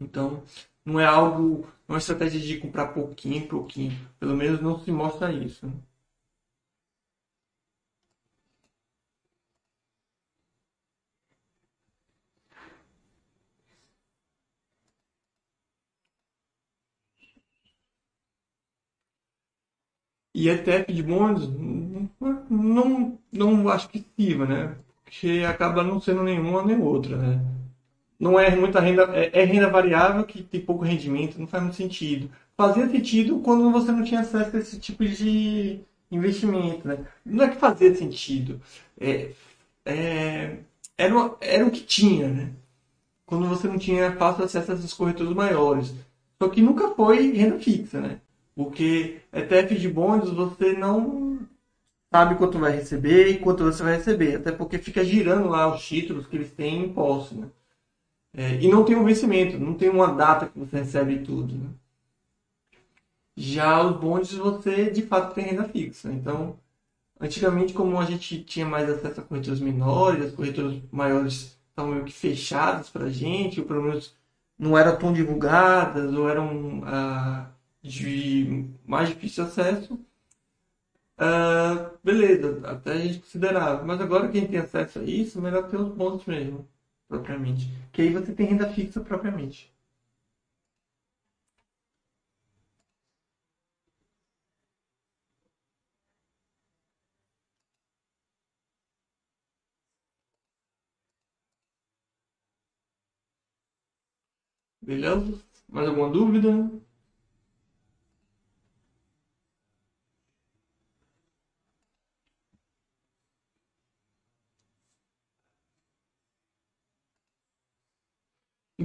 Então, 0.00 0.42
não 0.84 0.98
é 0.98 1.06
algo, 1.06 1.60
não 1.86 1.90
é 1.90 1.92
uma 1.92 1.98
estratégia 1.98 2.40
de 2.40 2.58
comprar 2.58 2.92
pouquinho, 2.92 3.46
pouquinho. 3.46 3.92
Pelo 4.18 4.36
menos 4.36 4.60
não 4.60 4.78
se 4.80 4.90
mostra 4.90 5.32
isso. 5.32 5.66
Né? 5.66 5.72
E 20.34 20.48
ETF 20.48 20.92
de 20.92 21.02
bônus, 21.02 21.48
não, 22.50 23.18
não 23.32 23.68
acho 23.68 23.88
que 23.88 24.04
sirva, 24.16 24.46
né? 24.46 24.76
Que 25.10 25.44
acaba 25.44 25.82
não 25.82 26.00
sendo 26.00 26.22
nenhuma 26.22 26.64
nem 26.64 26.80
outra, 26.80 27.16
né? 27.16 27.40
Não 28.18 28.38
é 28.38 28.54
muita 28.54 28.80
renda, 28.80 29.04
é, 29.14 29.42
é, 29.42 29.44
renda 29.44 29.70
variável 29.70 30.24
que 30.24 30.42
tem 30.42 30.60
pouco 30.60 30.84
rendimento, 30.84 31.38
não 31.38 31.46
faz 31.46 31.62
muito 31.62 31.76
sentido. 31.76 32.30
Fazia 32.56 32.88
sentido 32.88 33.38
quando 33.40 33.70
você 33.70 33.92
não 33.92 34.02
tinha 34.02 34.20
acesso 34.20 34.56
a 34.56 34.60
esse 34.60 34.80
tipo 34.80 35.04
de 35.06 35.80
investimento, 36.10 36.86
né? 36.88 36.98
Não 37.24 37.44
é 37.44 37.48
que 37.48 37.56
fazia 37.56 37.94
sentido, 37.94 38.60
é, 39.00 39.30
é, 39.84 40.56
era, 40.96 41.36
era 41.40 41.66
o 41.66 41.70
que 41.70 41.82
tinha, 41.82 42.28
né? 42.28 42.50
Quando 43.26 43.48
você 43.48 43.68
não 43.68 43.78
tinha 43.78 44.12
fácil 44.16 44.44
acesso 44.44 44.72
a 44.72 44.74
essas 44.74 44.92
corretoras 44.92 45.32
maiores. 45.34 45.94
Só 46.42 46.48
que 46.48 46.62
nunca 46.62 46.90
foi 46.94 47.32
renda 47.32 47.58
fixa, 47.58 48.00
né? 48.00 48.20
Porque 48.54 49.20
ETF 49.32 49.76
de 49.76 49.88
bônus 49.88 50.30
você 50.30 50.72
não 50.72 51.38
sabe 52.10 52.36
quanto 52.36 52.58
vai 52.58 52.72
receber 52.72 53.28
e 53.28 53.38
quanto 53.38 53.64
você 53.64 53.82
vai 53.82 53.96
receber. 53.96 54.36
Até 54.36 54.52
porque 54.52 54.78
fica 54.78 55.04
girando 55.04 55.48
lá 55.48 55.72
os 55.72 55.84
títulos 55.84 56.26
que 56.26 56.36
eles 56.36 56.52
têm 56.52 56.84
em 56.84 56.92
posse. 56.92 57.34
Né? 57.34 57.48
É, 58.34 58.54
e 58.60 58.68
não 58.68 58.84
tem 58.84 58.96
um 58.96 59.04
vencimento, 59.04 59.58
não 59.58 59.74
tem 59.74 59.88
uma 59.88 60.12
data 60.12 60.48
que 60.48 60.58
você 60.58 60.78
recebe 60.78 61.20
tudo. 61.20 61.54
Né? 61.54 61.70
Já 63.36 63.82
os 63.82 63.96
bondes 63.98 64.32
você 64.32 64.90
de 64.90 65.02
fato 65.02 65.34
tem 65.34 65.44
renda 65.44 65.64
fixa. 65.64 66.12
Então, 66.12 66.58
antigamente, 67.20 67.72
como 67.72 67.98
a 67.98 68.04
gente 68.04 68.42
tinha 68.44 68.66
mais 68.66 68.88
acesso 68.88 69.20
a 69.20 69.24
corretoras 69.24 69.60
menores, 69.60 70.26
as 70.26 70.32
corretoras 70.32 70.80
maiores 70.90 71.58
estavam 71.70 71.92
meio 71.92 72.04
que 72.04 72.12
fechadas 72.12 72.88
para 72.90 73.06
a 73.06 73.10
gente, 73.10 73.60
ou 73.60 73.66
pelo 73.66 73.82
menos 73.82 74.16
não 74.58 74.76
eram 74.76 74.98
tão 74.98 75.12
divulgadas, 75.12 76.12
ou 76.14 76.28
eram 76.28 76.82
ah, 76.84 77.50
de 77.82 78.68
mais 78.84 79.08
difícil 79.08 79.44
acesso 79.44 79.98
Uh, 81.20 81.98
beleza, 82.02 82.60
até 82.68 82.92
a 82.92 82.98
gente 82.98 83.18
considerava. 83.20 83.84
Mas 83.84 84.00
agora 84.00 84.30
quem 84.30 84.46
tem 84.46 84.58
acesso 84.58 85.00
a 85.00 85.02
isso, 85.04 85.40
melhor 85.40 85.68
ter 85.68 85.76
os 85.76 85.92
bônus 85.94 86.24
mesmo, 86.26 86.68
propriamente. 87.08 87.66
Que 87.92 88.02
aí 88.02 88.12
você 88.12 88.32
tem 88.34 88.46
renda 88.46 88.72
fixa 88.72 89.00
propriamente. 89.00 89.72
Beleza? 104.82 105.38
Mais 105.68 105.86
alguma 105.88 106.10
dúvida? 106.10 106.48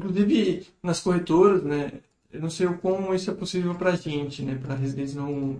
Inclusive, 0.03 0.67
nas 0.81 0.99
corretoras, 0.99 1.63
né? 1.63 1.91
Eu 2.31 2.41
não 2.41 2.49
sei 2.49 2.67
como 2.67 3.13
isso 3.13 3.31
é 3.31 3.33
possível 3.33 3.73
para 3.75 3.95
gente, 3.95 4.41
né? 4.43 4.55
Para 4.61 4.75
residentes 4.75 5.15
não... 5.15 5.59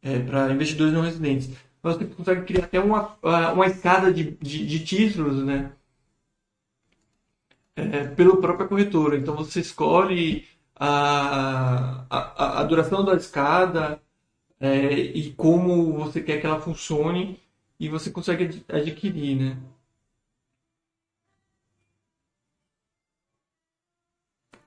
É, 0.00 0.18
para 0.20 0.52
investidores 0.52 0.94
não 0.94 1.02
residentes. 1.02 1.50
Mas 1.82 1.96
você 1.96 2.06
consegue 2.06 2.44
criar 2.44 2.64
até 2.64 2.80
uma, 2.80 3.16
uma 3.52 3.66
escada 3.66 4.12
de, 4.12 4.30
de, 4.40 4.66
de 4.66 4.84
títulos, 4.84 5.44
né? 5.44 5.72
É, 7.76 8.04
pela 8.08 8.40
própria 8.40 8.66
corretora. 8.66 9.16
Então, 9.16 9.36
você 9.36 9.60
escolhe 9.60 10.46
a, 10.74 12.04
a, 12.10 12.60
a 12.60 12.64
duração 12.64 13.04
da 13.04 13.14
escada 13.14 14.00
é, 14.60 14.92
e 14.92 15.32
como 15.34 15.92
você 15.92 16.20
quer 16.22 16.40
que 16.40 16.46
ela 16.46 16.60
funcione 16.60 17.38
e 17.78 17.88
você 17.88 18.10
consegue 18.10 18.64
adquirir, 18.68 19.36
né? 19.36 19.56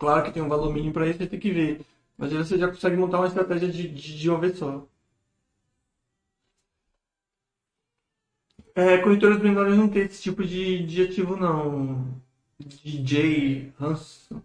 Claro 0.02 0.24
que 0.26 0.32
tem 0.34 0.44
um 0.44 0.50
valor 0.50 0.74
mínimo 0.74 0.92
para 0.94 1.08
isso, 1.08 1.20
você 1.20 1.28
tem 1.28 1.40
que 1.40 1.50
ver. 1.52 1.86
Mas 2.18 2.32
aí 2.34 2.38
você 2.40 2.58
já 2.58 2.68
consegue 2.68 2.98
montar 2.98 3.20
uma 3.20 3.28
estratégia 3.28 3.70
de, 3.70 3.88
de, 3.88 4.20
de 4.20 4.30
uma 4.30 4.40
vez 4.40 4.58
só. 4.58 4.86
É, 8.76 8.98
corretoras 8.98 9.40
menores 9.42 9.78
não 9.78 9.90
tem 9.90 10.04
esse 10.04 10.22
tipo 10.22 10.44
de, 10.44 10.86
de 10.86 11.04
ativo, 11.04 11.36
não. 11.38 12.22
DJ, 12.60 13.74
Hanson. 13.80 14.42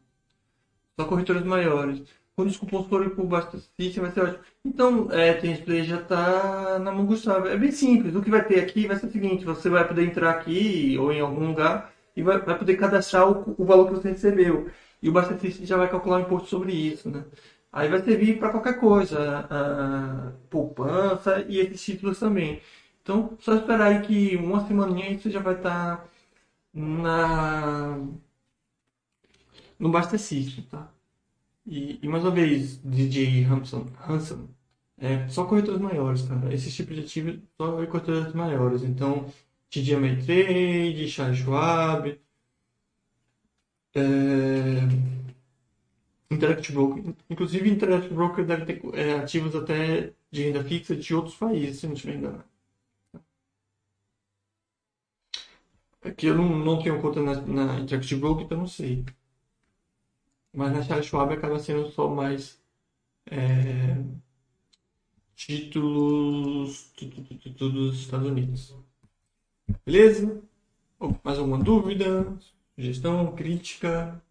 Só 0.98 1.06
corretoras 1.06 1.44
maiores. 1.44 2.02
Quando 2.34 2.48
os 2.50 2.56
cupons 2.56 2.86
forem 2.88 3.08
por 3.10 3.24
basta 3.26 3.58
City, 3.58 3.98
vai 4.00 4.10
ser 4.10 4.20
ótimo. 4.22 4.44
Então, 4.64 5.10
é, 5.10 5.32
Play 5.56 5.84
já 5.84 6.00
está 6.00 6.78
na 6.78 6.92
mão 6.92 7.06
Gustavo. 7.06 7.48
É 7.48 7.56
bem 7.56 7.72
simples. 7.72 8.14
O 8.14 8.22
que 8.22 8.30
vai 8.30 8.44
ter 8.44 8.60
aqui 8.60 8.86
vai 8.86 8.96
ser 8.96 9.06
o 9.06 9.12
seguinte: 9.12 9.44
você 9.44 9.68
vai 9.70 9.86
poder 9.86 10.04
entrar 10.04 10.30
aqui 10.30 10.96
ou 10.98 11.12
em 11.12 11.20
algum 11.20 11.46
lugar 11.48 11.92
e 12.14 12.22
vai, 12.22 12.38
vai 12.38 12.58
poder 12.58 12.76
cadastrar 12.76 13.30
o, 13.30 13.54
o 13.58 13.64
valor 13.64 13.86
que 13.88 13.94
você 13.94 14.10
recebeu. 14.10 14.70
E 15.06 15.08
o 15.08 15.38
City 15.38 15.64
já 15.64 15.76
vai 15.76 15.88
calcular 15.88 16.18
o 16.18 16.20
imposto 16.22 16.48
sobre 16.48 16.72
isso, 16.72 17.08
né? 17.08 17.24
Aí 17.72 17.88
vai 17.88 18.02
servir 18.02 18.38
para 18.40 18.50
qualquer 18.50 18.80
coisa, 18.80 19.46
a, 19.48 20.28
a 20.28 20.32
poupança 20.50 21.44
e 21.48 21.58
esses 21.60 21.84
títulos 21.84 22.18
também. 22.18 22.60
Então, 23.02 23.36
só 23.38 23.54
esperar 23.54 23.86
aí 23.88 24.02
que 24.02 24.36
uma 24.36 24.66
semaninha 24.66 25.10
isso 25.10 25.30
já 25.30 25.40
vai 25.40 25.54
estar 25.54 25.98
tá 25.98 26.08
na 26.74 27.98
no 29.78 29.90
Basta 29.90 30.18
System, 30.18 30.64
tá? 30.64 30.90
E, 31.66 32.00
e, 32.02 32.08
mais 32.08 32.24
uma 32.24 32.32
vez, 32.32 32.78
DJ 32.84 33.44
Hanson, 33.44 33.86
Hanson 34.08 34.48
é 34.98 35.28
só 35.28 35.44
corretoras 35.44 35.80
maiores, 35.80 36.22
cara. 36.22 36.52
Esse 36.54 36.72
tipo 36.72 36.94
de 36.94 37.00
ativo 37.02 37.40
só 37.56 37.86
corretoras 37.86 38.34
maiores. 38.34 38.82
Então, 38.82 39.26
TD 39.70 39.94
Ameritrade, 39.94 41.08
Charles 41.08 41.38
Schwab, 41.40 42.18
é, 43.96 45.16
Interactive 46.30 46.74
Broker. 46.74 47.14
Inclusive, 47.30 47.70
Interactive 47.70 48.14
Broker 48.14 48.44
deve 48.46 48.64
ter 48.66 48.80
é, 48.94 49.14
ativos 49.14 49.54
até 49.56 50.12
de 50.30 50.42
renda 50.44 50.62
fixa 50.64 50.94
de 50.96 51.14
outros 51.14 51.36
países, 51.36 51.80
se 51.80 51.86
não 51.86 51.94
estiver 51.94 52.16
enganado. 52.16 52.44
Aqui 56.02 56.26
eu 56.26 56.36
não, 56.36 56.48
não 56.58 56.82
tenho 56.82 57.00
conta 57.02 57.20
na, 57.20 57.40
na 57.40 57.80
Interactive 57.80 58.20
Broker, 58.20 58.44
então 58.44 58.58
não 58.58 58.66
sei. 58.66 59.04
Mas 60.52 60.72
na 60.72 60.82
Charles 60.82 61.06
Schwab 61.06 61.32
acaba 61.32 61.58
sendo 61.58 61.90
só 61.90 62.08
mais 62.08 62.60
é, 63.26 63.96
títulos 65.34 66.92
dos 67.56 68.00
Estados 68.00 68.28
Unidos. 68.28 68.74
Beleza? 69.84 70.42
Mais 71.22 71.38
alguma 71.38 71.58
dúvida? 71.58 72.36
Sugestão? 72.76 73.34
Crítica? 73.34 74.22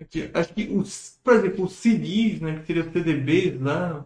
Aqui, 0.00 0.30
acho 0.34 0.54
que, 0.54 0.66
os, 0.68 1.20
por 1.22 1.34
exemplo, 1.34 1.64
os 1.64 1.72
CDs, 1.74 2.40
né, 2.40 2.58
que 2.60 2.66
seriam 2.66 2.86
os 2.86 2.92
CDBs 2.92 3.60
lá, 3.60 4.04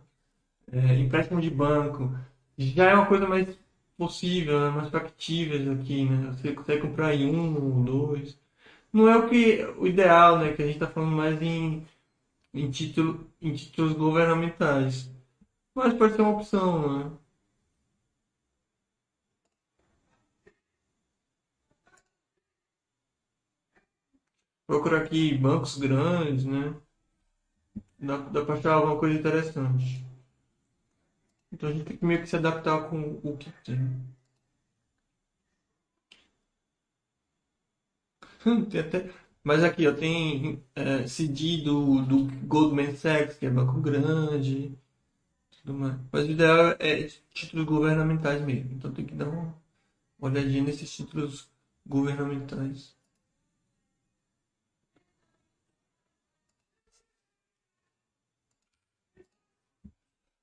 é, 0.73 0.95
empréstimo 1.01 1.41
de 1.41 1.51
banco, 1.51 2.11
já 2.59 2.91
é 2.91 2.95
uma 2.95 3.07
coisa 3.07 3.27
mais 3.29 3.49
possível, 3.99 4.61
né, 4.61 4.71
mais 4.71 4.91
factível 4.91 5.73
aqui, 5.75 6.05
né? 6.07 6.31
Você 6.33 6.53
consegue 6.55 6.83
comprar 6.83 7.15
em 7.15 7.27
um, 7.35 7.85
dois. 7.85 8.39
Não 8.93 9.09
é 9.09 9.17
o 9.19 9.29
que 9.31 9.65
o 9.79 9.87
ideal, 9.87 10.39
né? 10.41 10.55
Que 10.55 10.63
a 10.63 10.67
gente 10.67 10.77
está 10.77 10.89
falando 10.89 11.13
mais 11.17 11.41
em, 11.43 11.87
em, 12.53 12.71
título, 12.71 13.27
em 13.41 13.55
títulos 13.55 13.95
governamentais. 13.95 15.11
Mas 15.75 15.95
pode 15.95 16.15
ser 16.17 16.23
uma 16.23 16.33
opção, 16.33 17.11
né? 17.11 17.19
Procurar 24.69 25.03
aqui 25.03 25.37
bancos 25.37 25.77
grandes, 25.77 26.45
né? 26.45 26.73
Dá, 27.99 28.17
dá 28.17 28.43
para 28.45 28.55
achar 28.55 28.73
alguma 28.75 28.99
coisa 28.99 29.19
interessante. 29.19 30.05
Então 31.53 31.69
a 31.69 31.73
gente 31.73 31.85
tem 31.85 31.97
que 31.99 32.07
meio 32.07 32.21
que 32.23 32.27
se 32.27 32.37
adaptar 32.37 32.89
com 32.89 33.21
o 33.23 33.37
que 33.37 33.51
tem. 33.63 33.79
tem 38.71 38.81
até... 38.81 39.28
Mas 39.45 39.65
aqui, 39.65 39.87
ó, 39.87 39.93
tem 39.95 40.63
é, 40.75 41.07
CD 41.07 41.63
do, 41.63 42.03
do 42.03 42.25
Goldman 42.47 42.95
Sachs, 42.95 43.37
que 43.37 43.47
é 43.47 43.51
banco 43.51 43.81
grande. 43.81 44.77
Tudo 45.63 45.75
mais. 45.75 45.97
Mas 46.13 46.27
o 46.29 46.31
ideal 46.33 46.77
é 46.81 47.09
títulos 47.35 47.67
governamentais 47.67 48.43
mesmo. 48.45 48.73
Então 48.75 48.93
tem 48.93 49.07
que 49.07 49.15
dar 49.15 49.29
uma 49.29 49.55
olhadinha 50.21 50.65
nesses 50.65 50.95
títulos 50.97 51.49
governamentais. 51.87 52.97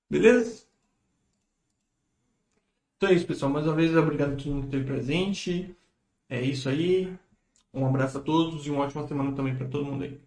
Beleza? 0.10 0.66
Então 2.98 3.10
é 3.10 3.14
isso, 3.14 3.26
pessoal. 3.28 3.52
Mais 3.52 3.66
uma 3.66 3.76
vez, 3.76 3.96
obrigado 3.96 4.34
a 4.34 4.36
todo 4.36 4.48
mundo 4.52 4.68
que 4.68 4.76
esteve 4.76 4.86
presente. 4.86 5.76
É 6.30 6.42
isso 6.42 6.70
aí. 6.70 7.18
Um 7.76 7.86
abraço 7.86 8.18
a 8.18 8.20
todos 8.20 8.66
e 8.66 8.70
uma 8.72 8.82
ótima 8.82 9.04
semana 9.04 9.32
também 9.34 9.54
para 9.56 9.66
todo 9.68 9.86
mundo 9.86 10.04
aí. 10.04 10.25